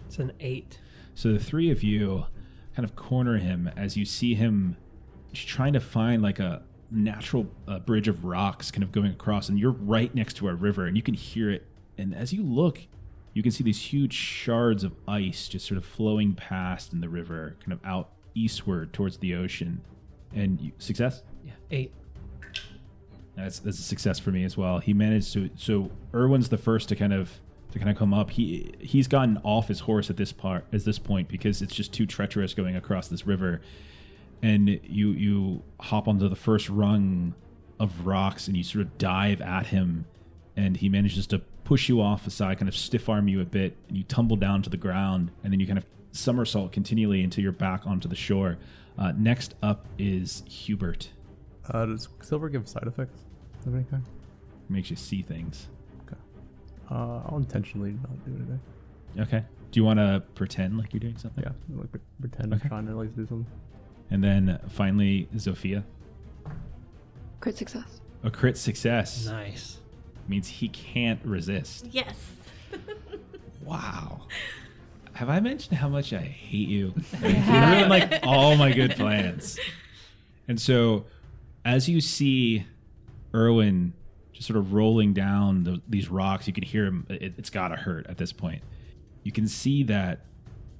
[0.07, 0.79] It's an 8.
[1.15, 2.25] So the three of you
[2.75, 4.77] kind of corner him as you see him
[5.33, 9.49] just trying to find like a natural uh, bridge of rocks kind of going across,
[9.49, 11.67] and you're right next to a river, and you can hear it.
[11.99, 12.81] And as you look,
[13.33, 17.09] you can see these huge shards of ice just sort of flowing past in the
[17.09, 19.83] river, kind of out eastward towards the ocean.
[20.35, 21.23] And you, success.
[21.45, 21.53] Yeah.
[21.71, 21.93] 8.
[23.37, 24.79] That's that's a success for me as well.
[24.79, 25.51] He managed to.
[25.57, 27.41] So Erwin's the first to kind of
[27.73, 28.31] to kind of come up.
[28.31, 31.93] He he's gotten off his horse at this part at this point because it's just
[31.93, 33.61] too treacherous going across this river.
[34.43, 37.35] And you you hop onto the first rung
[37.79, 40.07] of rocks and you sort of dive at him,
[40.57, 41.41] and he manages to
[41.71, 44.61] push you off aside, kind of stiff arm you a bit, and you tumble down
[44.61, 48.17] to the ground, and then you kind of somersault continually until you're back onto the
[48.17, 48.59] shore.
[48.99, 51.11] Uh, next up is Hubert.
[51.73, 53.21] Uh, does Silver give side effects
[53.67, 54.03] of any kind?
[54.69, 55.69] Makes you see things.
[56.91, 58.61] Uh, I'll intentionally not do anything.
[59.21, 59.45] Okay.
[59.71, 61.45] Do you want to pretend like you're doing something?
[61.45, 62.63] Yeah, like pre- pretend Okay.
[62.65, 63.47] I'm trying to like do something.
[64.11, 65.85] And then finally, Zofia.
[67.39, 68.01] Crit success.
[68.25, 69.80] A crit success Nice.
[70.31, 71.87] Means he can't resist.
[71.91, 72.17] Yes.
[73.63, 74.23] Wow.
[75.13, 76.95] Have I mentioned how much I hate you?
[77.23, 79.59] Like, you ruined like all my good plans.
[80.49, 81.05] And so,
[81.65, 82.67] as you see
[83.35, 83.93] Erwin
[84.33, 87.07] just sort of rolling down the, these rocks, you can hear him.
[87.11, 88.63] It, it's got to hurt at this point.
[89.23, 90.25] You can see that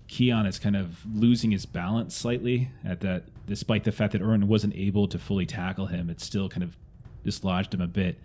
[0.09, 4.49] Keon is kind of losing his balance slightly at that, despite the fact that Erwin
[4.49, 6.11] wasn't able to fully tackle him.
[6.11, 6.77] It still kind of
[7.23, 8.19] dislodged him a bit.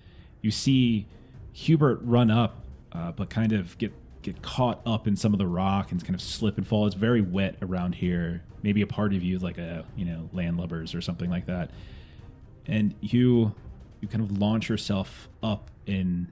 [0.46, 1.08] You see
[1.54, 3.92] Hubert run up, uh, but kind of get
[4.22, 6.86] get caught up in some of the rock and kind of slip and fall.
[6.86, 8.44] It's very wet around here.
[8.62, 11.72] Maybe a part of you is like a you know landlubbers or something like that.
[12.68, 13.56] And you
[14.02, 16.28] you kind of launch yourself up in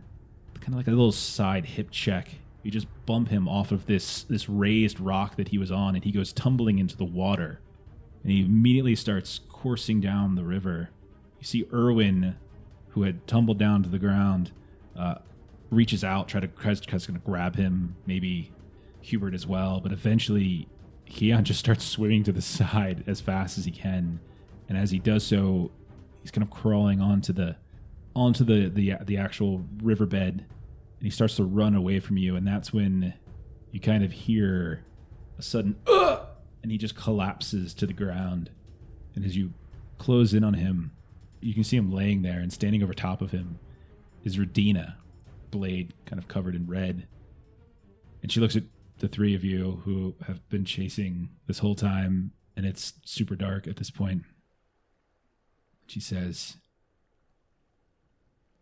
[0.62, 2.36] kind of like a little side hip check.
[2.62, 6.04] You just bump him off of this this raised rock that he was on, and
[6.04, 7.62] he goes tumbling into the water.
[8.22, 10.92] And he immediately starts coursing down the river.
[11.40, 12.36] You see Erwin,
[12.94, 14.52] who had tumbled down to the ground,
[14.96, 15.16] uh,
[15.72, 18.52] reaches out, try to tries, tries to grab him, maybe
[19.02, 20.68] Hubert as well, but eventually
[21.08, 24.20] Keon just starts swimming to the side as fast as he can,
[24.70, 25.72] and as he does so,
[26.22, 27.56] he's kind of crawling onto the
[28.16, 32.48] onto the the the actual riverbed, and he starts to run away from you, and
[32.48, 33.14] that's when
[33.72, 34.84] you kind of hear
[35.40, 36.28] a sudden Ugh!
[36.62, 38.52] and he just collapses to the ground,
[39.16, 39.52] and as you
[39.98, 40.92] close in on him,
[41.44, 43.60] you can see him laying there, and standing over top of him
[44.24, 44.96] is Radina,
[45.52, 47.08] blade kind of covered in red.
[48.22, 48.64] And she looks at
[49.00, 53.68] the three of you who have been chasing this whole time, and it's super dark
[53.68, 54.24] at this point.
[55.88, 56.58] She says,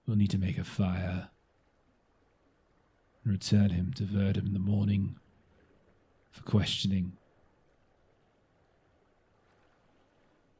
[0.08, 1.30] We'll need to make a fire
[3.24, 5.18] and return him to Verdum in the morning
[6.32, 7.14] for questioning.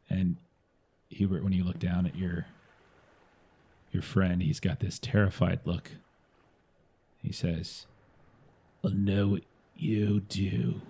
[0.10, 0.38] And
[1.12, 2.46] Hubert, when you look down at your
[3.92, 5.92] your friend, he's got this terrified look.
[7.22, 7.86] He says,
[8.84, 9.44] I know what
[9.76, 10.82] you do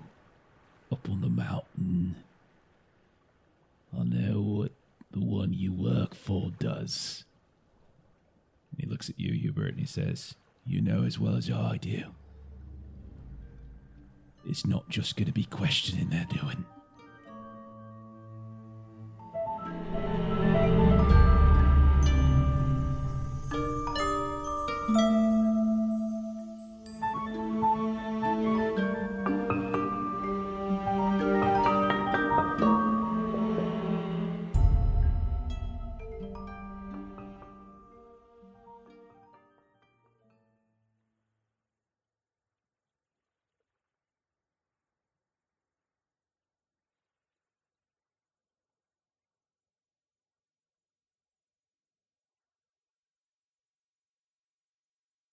[0.91, 2.15] up on the mountain.
[3.97, 4.71] I know what
[5.11, 7.25] the one you work for does.
[8.71, 10.35] And he looks at you, Hubert, and he says,
[10.65, 12.03] You know as well as I do.
[14.47, 16.65] It's not just going to be questioning they're doing.